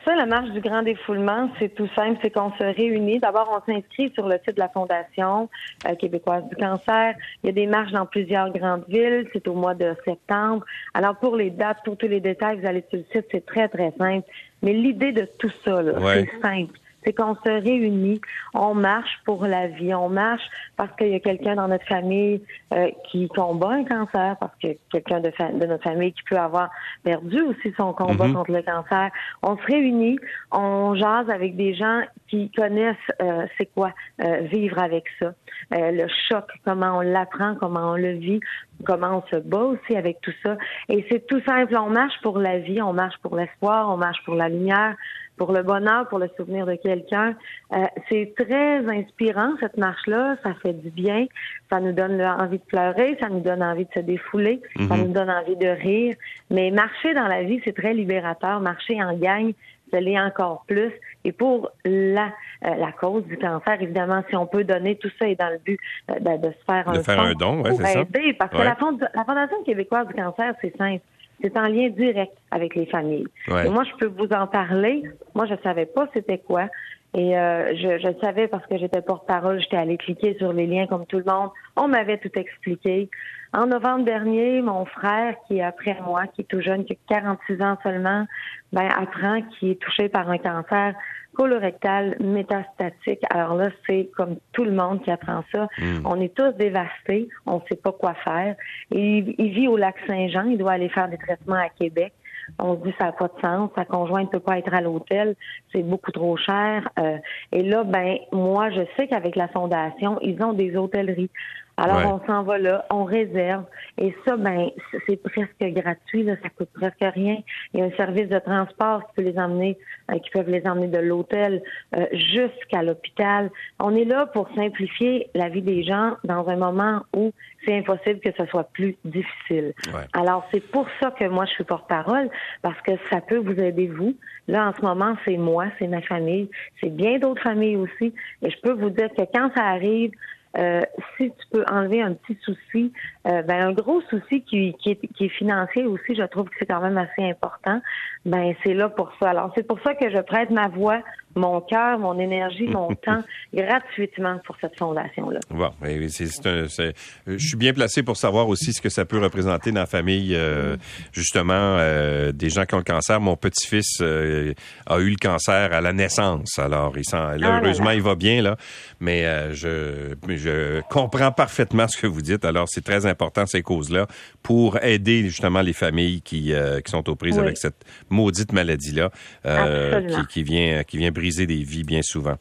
Ça, 0.08 0.14
la 0.16 0.24
marche 0.24 0.48
du 0.52 0.60
grand 0.62 0.82
défoulement, 0.82 1.50
c'est 1.58 1.74
tout 1.74 1.86
simple, 1.94 2.18
c'est 2.22 2.30
qu'on 2.30 2.50
se 2.52 2.62
réunit. 2.64 3.18
D'abord, 3.18 3.60
on 3.62 3.70
s'inscrit 3.70 4.10
sur 4.14 4.26
le 4.26 4.36
site 4.42 4.54
de 4.54 4.60
la 4.60 4.70
Fondation 4.70 5.50
euh, 5.86 5.94
québécoise 5.96 6.44
du 6.48 6.56
cancer. 6.56 7.14
Il 7.42 7.48
y 7.48 7.50
a 7.50 7.52
des 7.52 7.66
marches 7.66 7.92
dans 7.92 8.06
plusieurs 8.06 8.50
grandes 8.50 8.84
villes. 8.88 9.28
C'est 9.34 9.46
au 9.48 9.52
mois 9.52 9.74
de 9.74 9.94
septembre. 10.06 10.64
Alors, 10.94 11.14
pour 11.16 11.36
les 11.36 11.50
dates, 11.50 11.84
pour 11.84 11.98
tous 11.98 12.08
les 12.08 12.20
détails, 12.20 12.58
vous 12.58 12.66
allez 12.66 12.82
sur 12.88 12.98
le 13.00 13.04
site, 13.12 13.26
c'est 13.30 13.44
très, 13.44 13.68
très 13.68 13.92
simple. 13.98 14.26
Mais 14.62 14.72
l'idée 14.72 15.12
de 15.12 15.28
tout 15.38 15.50
ça, 15.62 15.82
là, 15.82 15.98
Ouais. 16.00 16.24
c'est 16.24 16.40
simple. 16.40 16.78
C'est 17.04 17.12
qu'on 17.12 17.34
se 17.36 17.50
réunit, 17.50 18.20
on 18.54 18.74
marche 18.74 19.18
pour 19.24 19.46
la 19.46 19.68
vie, 19.68 19.94
on 19.94 20.08
marche 20.08 20.42
parce 20.76 20.94
qu'il 20.96 21.08
y 21.08 21.14
a 21.14 21.20
quelqu'un 21.20 21.54
dans 21.54 21.68
notre 21.68 21.86
famille 21.86 22.42
euh, 22.74 22.90
qui 23.10 23.28
combat 23.28 23.70
un 23.70 23.84
cancer, 23.84 24.36
parce 24.38 24.54
que 24.62 24.68
quelqu'un 24.90 25.20
de, 25.20 25.30
de 25.58 25.66
notre 25.66 25.84
famille 25.84 26.12
qui 26.12 26.22
peut 26.28 26.36
avoir 26.36 26.70
perdu 27.04 27.40
aussi 27.42 27.72
son 27.76 27.92
combat 27.92 28.26
Mhm. 28.26 28.34
contre 28.34 28.52
le 28.52 28.62
cancer. 28.62 29.10
On 29.42 29.56
se 29.56 29.62
réunit, 29.62 30.18
on 30.52 30.94
jase 30.94 31.30
avec 31.30 31.56
des 31.56 31.74
gens 31.74 32.02
qui 32.28 32.50
connaissent 32.50 32.96
euh, 33.22 33.46
c'est 33.56 33.66
quoi 33.66 33.92
euh, 34.22 34.40
vivre 34.52 34.78
avec 34.78 35.04
ça, 35.18 35.32
Euh, 35.74 35.90
le 35.90 36.06
choc, 36.28 36.46
comment 36.64 36.98
on 36.98 37.00
l'apprend, 37.00 37.54
comment 37.56 37.92
on 37.92 37.96
le 37.96 38.12
vit, 38.12 38.40
comment 38.86 39.22
on 39.22 39.30
se 39.30 39.36
bat 39.36 39.64
aussi 39.72 39.96
avec 39.96 40.20
tout 40.22 40.32
ça. 40.42 40.56
Et 40.88 41.04
c'est 41.10 41.26
tout 41.26 41.40
simple, 41.46 41.76
on 41.76 41.90
marche 41.90 42.18
pour 42.22 42.38
la 42.38 42.58
vie, 42.58 42.80
on 42.80 42.92
marche 42.92 43.16
pour 43.22 43.36
l'espoir, 43.36 43.90
on 43.92 43.96
marche 43.96 44.22
pour 44.24 44.34
la 44.34 44.48
lumière, 44.48 44.94
pour 45.38 45.52
le 45.52 45.62
bonheur, 45.62 46.08
pour 46.08 46.18
le 46.18 46.28
souvenir 46.36 46.66
de 46.66 46.74
quelqu'un. 46.74 47.34
Euh, 47.72 47.84
c'est 48.10 48.34
très 48.36 48.78
inspirant, 48.88 49.52
cette 49.60 49.76
marche-là. 49.78 50.36
Ça 50.42 50.52
fait 50.62 50.72
du 50.74 50.90
bien. 50.90 51.26
Ça 51.70 51.80
nous 51.80 51.92
donne 51.92 52.20
envie 52.20 52.58
de 52.58 52.64
pleurer, 52.64 53.16
ça 53.20 53.28
nous 53.28 53.40
donne 53.40 53.62
envie 53.62 53.84
de 53.84 53.90
se 53.94 54.00
défouler, 54.00 54.60
ça 54.88 54.96
Mhm. 54.96 55.06
nous 55.06 55.12
donne 55.12 55.30
envie 55.30 55.56
de 55.56 55.68
rire. 55.68 56.16
Mais 56.50 56.70
marcher 56.70 57.14
dans 57.14 57.28
la 57.28 57.42
vie, 57.44 57.60
c'est 57.64 57.74
très 57.74 57.94
libérateur. 57.94 58.60
Marcher 58.60 59.02
en 59.02 59.14
gang, 59.16 59.52
ça 59.90 60.00
l'est 60.00 60.18
encore 60.20 60.64
plus. 60.66 60.92
Et 61.24 61.32
pour 61.32 61.70
la, 61.84 62.26
euh, 62.66 62.74
la 62.76 62.92
cause 62.92 63.24
du 63.26 63.38
cancer, 63.38 63.80
évidemment, 63.80 64.22
si 64.28 64.36
on 64.36 64.46
peut 64.46 64.64
donner 64.64 64.96
tout 64.96 65.10
ça 65.18 65.26
et 65.28 65.34
dans 65.36 65.48
le 65.50 65.58
but 65.58 65.78
euh, 66.10 66.14
de, 66.18 66.46
de 66.48 66.52
se 66.52 66.64
faire 66.70 66.90
De 66.92 66.98
un 66.98 67.02
faire 67.02 67.20
un 67.20 67.32
don, 67.34 67.62
ouais, 67.62 67.70
pour 67.70 67.80
c'est 67.80 67.92
ça. 67.94 68.00
aider. 68.00 68.34
Parce 68.38 68.52
Ouais. 68.52 68.58
que 68.60 68.64
la, 68.64 68.74
fond- 68.76 68.98
la 69.14 69.24
Fondation 69.24 69.62
québécoise 69.64 70.06
du 70.08 70.14
cancer, 70.14 70.52
c'est 70.60 70.76
simple. 70.76 71.02
C'est 71.40 71.56
en 71.56 71.68
lien 71.68 71.88
direct 71.88 72.32
avec 72.50 72.74
les 72.74 72.86
familles. 72.86 73.28
Ouais. 73.48 73.66
Et 73.66 73.70
moi, 73.70 73.84
je 73.84 73.94
peux 73.96 74.06
vous 74.06 74.32
en 74.32 74.46
parler. 74.46 75.02
Moi, 75.34 75.46
je 75.46 75.54
savais 75.62 75.86
pas 75.86 76.08
c'était 76.12 76.38
quoi. 76.38 76.68
Et 77.14 77.38
euh, 77.38 77.74
je, 77.74 77.98
je 77.98 78.20
savais 78.20 78.48
parce 78.48 78.66
que 78.66 78.76
j'étais 78.76 79.00
porte-parole, 79.00 79.60
j'étais 79.60 79.78
allée 79.78 79.96
cliquer 79.96 80.36
sur 80.38 80.52
les 80.52 80.66
liens 80.66 80.86
comme 80.86 81.06
tout 81.06 81.18
le 81.18 81.24
monde. 81.24 81.50
On 81.76 81.88
m'avait 81.88 82.18
tout 82.18 82.30
expliqué. 82.34 83.08
En 83.54 83.66
novembre 83.66 84.04
dernier, 84.04 84.60
mon 84.60 84.84
frère, 84.84 85.34
qui 85.46 85.58
est 85.58 85.62
après 85.62 85.96
moi, 86.04 86.26
qui 86.26 86.42
est 86.42 86.44
tout 86.44 86.60
jeune, 86.60 86.84
qui 86.84 86.92
a 86.92 87.14
46 87.14 87.62
ans 87.62 87.78
seulement, 87.82 88.26
ben, 88.72 88.88
apprend 88.88 89.40
qu'il 89.42 89.70
est 89.70 89.80
touché 89.80 90.10
par 90.10 90.28
un 90.28 90.36
cancer 90.36 90.94
colorectal 91.38 92.16
métastatique. 92.18 93.20
Alors 93.30 93.54
là, 93.54 93.68
c'est 93.86 94.10
comme 94.16 94.36
tout 94.52 94.64
le 94.64 94.72
monde 94.72 95.02
qui 95.02 95.10
apprend 95.10 95.44
ça. 95.52 95.68
Mm. 95.78 96.04
On 96.04 96.20
est 96.20 96.34
tous 96.34 96.50
dévastés, 96.58 97.28
on 97.46 97.56
ne 97.56 97.60
sait 97.70 97.76
pas 97.76 97.92
quoi 97.92 98.14
faire. 98.24 98.56
Il 98.90 99.22
vit 99.38 99.68
au 99.68 99.76
lac 99.76 99.94
Saint-Jean, 100.08 100.46
il 100.46 100.58
doit 100.58 100.72
aller 100.72 100.88
faire 100.88 101.08
des 101.08 101.16
traitements 101.16 101.54
à 101.54 101.68
Québec. 101.68 102.12
On 102.58 102.76
se 102.76 102.82
dit 102.82 102.94
ça 102.98 103.06
n'a 103.06 103.12
pas 103.12 103.28
de 103.28 103.40
sens, 103.40 103.70
sa 103.76 103.84
conjointe 103.84 104.32
ne 104.32 104.38
peut 104.38 104.44
pas 104.44 104.58
être 104.58 104.74
à 104.74 104.80
l'hôtel, 104.80 105.36
c'est 105.70 105.82
beaucoup 105.82 106.10
trop 106.10 106.36
cher. 106.36 106.88
Euh, 106.98 107.18
et 107.52 107.62
là, 107.62 107.84
ben 107.84 108.16
moi, 108.32 108.70
je 108.70 108.80
sais 108.96 109.06
qu'avec 109.06 109.36
la 109.36 109.48
fondation, 109.48 110.18
ils 110.22 110.42
ont 110.42 110.54
des 110.54 110.76
hôtelleries. 110.76 111.30
Alors 111.78 111.98
Ouais. 111.98 112.06
on 112.06 112.26
s'en 112.26 112.42
va 112.42 112.58
là, 112.58 112.84
on 112.90 113.04
réserve. 113.04 113.64
Et 113.98 114.12
ça, 114.26 114.36
ben 114.36 114.70
c'est 115.06 115.22
presque 115.22 115.60
gratuit, 115.60 116.24
là, 116.24 116.34
ça 116.42 116.48
coûte 116.50 116.70
presque 116.74 117.14
rien. 117.14 117.36
Il 117.72 117.80
y 117.80 117.82
a 117.82 117.86
un 117.86 117.92
service 117.92 118.28
de 118.28 118.38
transport 118.40 119.06
qui 119.06 119.14
peut 119.16 119.30
les 119.30 119.38
emmener, 119.38 119.78
euh, 120.10 120.18
qui 120.18 120.30
peuvent 120.30 120.50
les 120.50 120.66
emmener 120.66 120.88
de 120.88 120.98
l'hôtel 120.98 121.62
euh, 121.96 122.06
jusqu'à 122.12 122.82
l'hôpital. 122.82 123.50
On 123.78 123.94
est 123.94 124.04
là 124.04 124.26
pour 124.26 124.48
simplifier 124.56 125.30
la 125.34 125.48
vie 125.48 125.62
des 125.62 125.84
gens 125.84 126.16
dans 126.24 126.48
un 126.48 126.56
moment 126.56 127.02
où 127.16 127.32
c'est 127.64 127.76
impossible 127.76 128.20
que 128.20 128.30
ce 128.36 128.44
soit 128.46 128.68
plus 128.72 128.96
difficile. 129.04 129.72
Ouais. 129.92 130.06
Alors, 130.14 130.46
c'est 130.52 130.64
pour 130.70 130.86
ça 131.00 131.12
que 131.12 131.24
moi, 131.28 131.44
je 131.44 131.52
suis 131.52 131.64
porte-parole, 131.64 132.28
parce 132.62 132.80
que 132.82 132.92
ça 133.10 133.20
peut 133.20 133.38
vous 133.38 133.58
aider, 133.60 133.86
vous. 133.86 134.16
Là, 134.48 134.68
en 134.68 134.74
ce 134.74 134.82
moment, 134.82 135.14
c'est 135.24 135.36
moi, 135.36 135.66
c'est 135.78 135.86
ma 135.88 136.00
famille, 136.02 136.48
c'est 136.80 136.90
bien 136.90 137.18
d'autres 137.18 137.42
familles 137.42 137.76
aussi. 137.76 138.14
Et 138.42 138.50
je 138.50 138.60
peux 138.62 138.72
vous 138.72 138.90
dire 138.90 139.08
que 139.16 139.22
quand 139.32 139.50
ça 139.54 139.64
arrive, 139.64 140.10
euh, 140.56 140.82
si 141.16 141.30
tu 141.30 141.46
peux 141.52 141.64
enlever 141.70 142.02
un 142.02 142.14
petit 142.14 142.38
souci, 142.42 142.92
euh, 143.26 143.42
ben 143.42 143.68
un 143.68 143.72
gros 143.72 144.00
souci 144.02 144.42
qui, 144.42 144.74
qui, 144.80 144.90
est, 144.90 145.06
qui 145.14 145.26
est 145.26 145.28
financier 145.28 145.84
aussi, 145.84 146.14
je 146.14 146.22
trouve 146.22 146.48
que 146.48 146.54
c'est 146.58 146.66
quand 146.66 146.80
même 146.80 146.96
assez 146.96 147.28
important. 147.28 147.80
Ben 148.24 148.54
c'est 148.64 148.74
là 148.74 148.88
pour 148.88 149.12
ça. 149.20 149.30
Alors 149.30 149.52
c'est 149.54 149.66
pour 149.66 149.80
ça 149.80 149.94
que 149.94 150.10
je 150.10 150.20
prête 150.20 150.50
ma 150.50 150.68
voix, 150.68 151.02
mon 151.38 151.60
cœur, 151.60 151.98
mon 151.98 152.18
énergie, 152.18 152.66
mon 152.68 152.88
temps 153.06 153.22
gratuitement 153.54 154.38
pour 154.44 154.56
cette 154.60 154.76
fondation 154.78 155.30
là. 155.30 155.40
Bon, 155.50 155.70
mais 155.80 156.08
c'est, 156.08 156.26
c'est 156.26 156.46
un- 156.46 156.68
c'est- 156.68 156.94
je 157.26 157.38
suis 157.46 157.56
bien 157.56 157.72
placé 157.72 158.02
pour 158.02 158.16
savoir 158.16 158.48
aussi 158.48 158.72
ce 158.72 158.80
que 158.80 158.88
ça 158.88 159.04
peut 159.04 159.18
représenter 159.18 159.72
dans 159.72 159.80
la 159.80 159.86
famille, 159.86 160.34
euh, 160.34 160.76
justement, 161.12 161.52
euh, 161.54 162.32
des 162.32 162.50
gens 162.50 162.64
qui 162.64 162.74
ont 162.74 162.78
le 162.78 162.84
cancer. 162.84 163.20
Mon 163.20 163.36
petit-fils 163.36 163.98
euh, 164.00 164.52
a 164.86 164.98
eu 164.98 165.10
le 165.10 165.16
cancer 165.16 165.72
à 165.72 165.80
la 165.80 165.92
naissance, 165.92 166.58
alors 166.58 166.92
il 166.96 167.04
là, 167.12 167.36
là 167.36 167.60
heureusement, 167.62 167.86
là. 167.86 167.94
il 167.94 168.02
va 168.02 168.14
bien 168.14 168.42
là, 168.42 168.56
mais 169.00 169.24
euh, 169.24 169.54
je, 169.54 170.14
je 170.36 170.80
comprends 170.90 171.32
parfaitement 171.32 171.86
ce 171.88 171.96
que 171.96 172.06
vous 172.06 172.22
dites. 172.22 172.44
Alors, 172.44 172.68
c'est 172.68 172.84
très 172.84 173.06
important 173.06 173.46
ces 173.46 173.62
causes-là 173.62 174.06
pour 174.42 174.82
aider 174.82 175.22
justement 175.24 175.60
les 175.62 175.72
familles 175.72 176.20
qui, 176.22 176.52
euh, 176.52 176.80
qui 176.80 176.90
sont 176.90 177.08
aux 177.08 177.14
prises 177.16 177.36
Oui. 177.36 177.42
avec 177.44 177.56
cette 177.58 177.84
maudite 178.10 178.52
maladie-là, 178.52 179.10
euh, 179.46 180.06
qui, 180.08 180.26
qui 180.26 180.42
vient, 180.42 180.82
qui 180.84 180.98
vient 180.98 181.10
briser 181.10 181.27
des 181.30 181.62
vies 181.62 181.84
bien 181.84 182.00
souvent. 182.02 182.36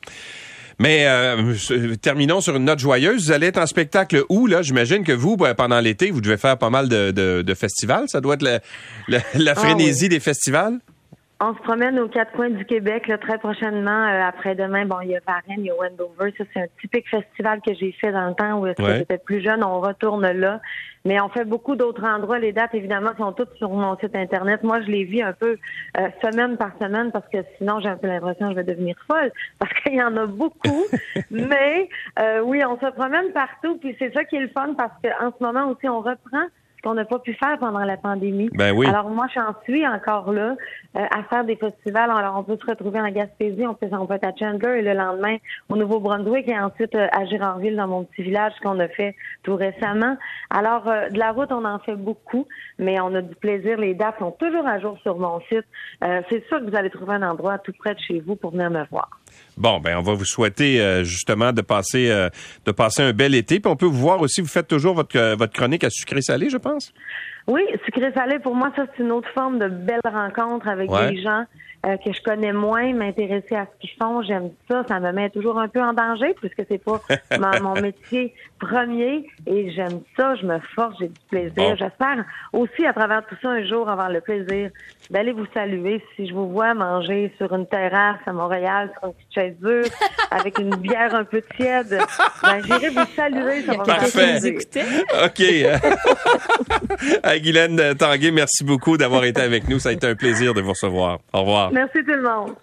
Mais 0.80 1.06
euh, 1.08 1.56
terminons 1.96 2.40
sur 2.40 2.56
une 2.56 2.66
note 2.66 2.80
joyeuse. 2.80 3.26
Vous 3.26 3.32
allez 3.32 3.48
être 3.48 3.58
en 3.58 3.66
spectacle 3.66 4.24
où, 4.30 4.46
là? 4.46 4.62
J'imagine 4.62 5.04
que 5.04 5.12
vous, 5.12 5.36
ben, 5.36 5.56
pendant 5.56 5.80
l'été, 5.80 6.12
vous 6.12 6.22
devez 6.22 6.38
faire 6.38 6.58
pas 6.58 6.70
mal 6.70 6.88
de, 6.88 7.12
de, 7.12 7.42
de 7.42 7.54
festivals. 7.56 8.06
Ça 8.08 8.22
doit 8.22 8.36
être 8.36 8.44
la, 8.44 8.60
la, 9.08 9.20
la 9.34 9.54
Ah 9.54 9.56
frénésie 9.56 10.08
des 10.08 10.20
festivals? 10.20 10.80
On 11.40 11.54
se 11.54 11.60
promène 11.62 12.00
aux 12.00 12.08
quatre 12.08 12.32
coins 12.32 12.50
du 12.50 12.66
Québec 12.66 13.08
là, 13.08 13.20
très 13.20 13.38
prochainement. 13.38 14.08
euh, 14.08 14.24
Après-demain, 14.28 14.86
bon, 14.86 15.02
il 15.02 15.10
y 15.12 15.16
a 15.16 15.20
Varennes, 15.26 15.60
il 15.60 15.66
y 15.66 15.70
a 15.70 15.76
Wendover. 15.76 16.34
Ça, 16.36 16.44
c'est 16.52 16.62
un 16.62 16.68
typique 16.82 17.08
festival 17.10 17.62
que 17.62 17.76
j'ai 17.76 17.92
fait 17.92 18.12
dans 18.12 18.28
le 18.30 18.34
temps 18.34 18.60
où 18.60 18.66
est-ce 18.66 18.78
que 18.78 18.82
Ouais. 18.82 18.98
j'étais 18.98 19.20
plus 19.20 19.42
jeune. 19.42 19.64
On 19.64 19.80
retourne 19.80 20.28
là. 20.28 20.60
Mais 21.06 21.22
on 21.22 21.30
fait 21.30 21.46
beaucoup 21.46 21.76
d'autres 21.76 22.04
endroits. 22.04 22.40
Les 22.40 22.54
dates, 22.54 22.74
évidemment, 22.74 23.12
sont 23.18 23.34
toutes 23.34 23.54
sur 23.58 23.70
mon 23.70 23.96
site 24.00 24.16
Internet. 24.16 24.64
Moi, 24.64 24.82
je 24.82 24.88
les 24.88 25.04
vis 25.04 25.22
un 25.22 25.34
peu 25.34 25.58
euh, 26.00 26.08
semaine 26.24 26.58
par 26.58 26.72
semaine 26.82 27.12
parce 27.12 27.28
que 27.30 27.38
sinon, 27.60 27.80
j'ai 27.82 27.90
un 27.90 27.98
peu 27.98 28.08
l'impression 28.08 28.48
que 28.48 28.52
je 28.54 28.58
vais 28.58 28.64
devenir 28.74 28.96
folle 29.06 29.32
parce 29.60 29.74
qu'il 29.82 29.94
y 29.94 30.02
en 30.02 30.18
a 30.18 30.26
beaucoup. 30.26 30.86
Mais 31.30 31.88
euh, 32.20 32.42
oui, 32.42 32.66
on 32.66 32.80
se 32.80 32.90
promène 32.94 33.32
partout. 33.32 33.78
Puis 33.78 33.96
c'est 34.00 34.12
ça 34.12 34.24
qui 34.26 34.38
est 34.38 34.42
le 34.42 34.48
fun 34.50 34.74
parce 34.76 34.92
qu'en 35.04 35.32
ce 35.38 35.44
moment 35.44 35.68
aussi, 35.70 35.88
on 35.88 36.00
reprend 36.00 36.46
qu'on 36.88 36.94
n'a 36.94 37.04
pas 37.04 37.20
pu 37.20 37.34
faire 37.34 37.58
pendant 37.60 37.84
la 37.84 37.98
pandémie. 37.98 38.50
Ben 38.54 38.72
oui. 38.72 38.88
Alors 38.88 39.10
moi, 39.10 39.28
j'en 39.36 39.54
suis 39.64 39.86
encore 39.86 40.32
là 40.32 40.56
euh, 40.96 41.06
à 41.12 41.24
faire 41.24 41.44
des 41.44 41.58
festivals. 41.58 42.10
Alors 42.10 42.36
on 42.38 42.44
peut 42.44 42.58
se 42.58 42.66
retrouver 42.66 43.02
en 43.02 43.10
Gaspésie, 43.10 43.68
on 43.68 43.74
peut, 43.74 43.88
on 43.92 44.06
peut 44.06 44.14
être 44.14 44.28
à 44.28 44.36
Chandler 44.40 44.80
et 44.80 44.82
le 44.82 44.94
lendemain 44.94 45.36
au 45.68 45.76
Nouveau-Brunswick 45.76 46.48
et 46.48 46.58
ensuite 46.58 46.96
euh, 46.96 47.08
à 47.12 47.26
Girardville 47.26 47.76
dans 47.76 47.88
mon 47.88 48.06
petit 48.06 48.24
village 48.24 48.54
qu'on 48.64 48.80
a 48.80 48.88
fait 48.88 49.16
tout 49.44 49.56
récemment. 49.56 50.16
Alors 50.50 50.88
euh, 50.88 51.10
de 51.10 51.20
la 51.20 51.32
route, 51.32 51.52
on 51.52 51.66
en 51.66 51.80
fait 51.80 51.96
beaucoup, 51.96 52.48
mais 52.80 53.02
on 53.02 53.14
a 53.16 53.22
du 53.22 53.36
plaisir. 53.36 53.78
Les 53.78 53.94
dates 53.94 54.20
sont 54.20 54.32
toujours 54.32 54.66
à 54.66 54.80
jour 54.80 54.98
sur 55.04 55.18
mon 55.18 55.42
site. 55.42 55.66
Euh, 56.06 56.22
C'est 56.30 56.46
sûr 56.48 56.60
que 56.60 56.70
vous 56.70 56.76
allez 56.78 56.90
trouver 56.90 57.16
un 57.16 57.24
endroit 57.30 57.58
tout 57.58 57.74
près 57.78 57.96
de 57.96 58.00
chez 58.00 58.22
vous 58.22 58.38
pour 58.38 58.52
venir 58.52 58.70
me 58.70 58.86
voir. 58.86 59.10
Bon, 59.58 59.80
ben 59.80 59.98
on 59.98 60.02
va 60.02 60.14
vous 60.14 60.26
souhaiter 60.26 60.80
euh, 60.80 61.04
justement 61.04 61.52
de 61.52 61.62
passer 61.62 62.10
euh, 62.10 62.30
de 62.66 62.72
passer 62.72 63.02
un 63.02 63.14
bel 63.14 63.34
été. 63.34 63.60
Puis 63.60 63.72
on 63.72 63.76
peut 63.76 63.88
vous 63.88 63.98
voir 63.98 64.22
aussi. 64.22 64.42
Vous 64.42 64.48
faites 64.48 64.68
toujours 64.68 64.94
votre 64.94 65.18
euh, 65.18 65.36
votre 65.36 65.54
chronique 65.54 65.84
à 65.84 65.90
sucré 65.90 66.22
salé, 66.22 66.50
je 66.50 66.58
pense? 66.58 66.94
Oui, 67.48 67.62
sucré 67.86 68.12
salé, 68.14 68.40
pour 68.40 68.56
moi, 68.56 68.72
ça, 68.76 68.84
c'est 68.96 69.04
une 69.04 69.12
autre 69.12 69.30
forme 69.34 69.58
de 69.60 69.68
belle 69.68 70.02
rencontre 70.06 70.68
avec 70.68 70.92
Ouais. 70.92 71.12
des 71.12 71.22
gens 71.22 71.46
euh, 71.86 71.96
que 71.98 72.12
je 72.12 72.22
connais 72.22 72.52
moins, 72.52 72.92
m'intéresser 72.94 73.56
à 73.56 73.66
ce 73.66 73.80
qu'ils 73.80 73.98
font. 74.02 74.22
J'aime 74.24 74.50
ça. 74.70 74.84
Ça 74.88 75.00
me 75.00 75.12
met 75.14 75.30
toujours 75.30 75.60
un 75.60 75.68
peu 75.68 75.80
en 75.82 75.94
danger 75.94 76.34
puisque 76.42 76.64
c'est 76.68 76.84
pas 76.84 77.00
ma- 77.40 77.60
mon 77.60 77.74
métier 77.80 78.34
premier 78.60 79.28
et 79.46 79.72
j'aime 79.72 80.02
ça. 80.18 80.34
Je 80.36 80.46
me 80.46 80.60
force, 80.76 80.96
j'ai 81.00 81.08
du 81.08 81.20
plaisir. 81.30 81.54
Bon. 81.56 81.76
J'espère 81.78 82.26
aussi, 82.52 82.86
à 82.86 82.94
travers 82.94 83.26
tout 83.28 83.36
ça, 83.42 83.50
un 83.50 83.64
jour 83.66 83.88
avoir 83.90 84.10
le 84.10 84.22
plaisir 84.22 84.72
d'aller 85.12 85.32
vous 85.32 85.46
saluer. 85.54 86.04
Si 86.16 86.28
je 86.28 86.34
vous 86.34 86.50
vois 86.50 86.74
manger 86.74 87.32
sur 87.38 87.54
une 87.54 87.68
terrasse 87.68 88.18
à 88.26 88.34
Montréal, 88.34 88.90
sur 89.00 89.08
une 89.10 89.14
petite 89.14 89.34
chaise 89.34 89.56
dure, 89.62 89.86
avec 90.32 90.58
une 90.60 90.76
bière 90.78 91.14
un 91.16 91.24
peu 91.24 91.42
tiède, 91.56 91.98
ben, 92.42 92.60
j'irai 92.66 92.90
vous 92.90 93.06
saluer. 93.16 93.62
Ça 93.62 93.74
va 93.74 93.78
me 93.78 93.86
faire 93.86 93.98
Parfait. 93.98 94.40
Vous? 94.40 95.26
OK. 95.26 95.42
Guylaine 97.40 97.96
Tanguay, 97.96 98.32
merci 98.32 98.64
beaucoup 98.64 98.98
d'avoir 98.98 99.24
été 99.26 99.42
avec 99.42 99.68
nous. 99.68 99.80
Ça 99.80 99.90
a 99.90 99.92
été 99.92 100.08
un 100.08 100.16
plaisir 100.16 100.54
de 100.54 100.62
vous 100.62 100.72
recevoir. 100.72 101.20
Au 101.34 101.42
revoir. 101.42 101.72
Merci 101.72 102.00
tout 102.04 102.14
le 102.14 102.22
monde. 102.22 102.52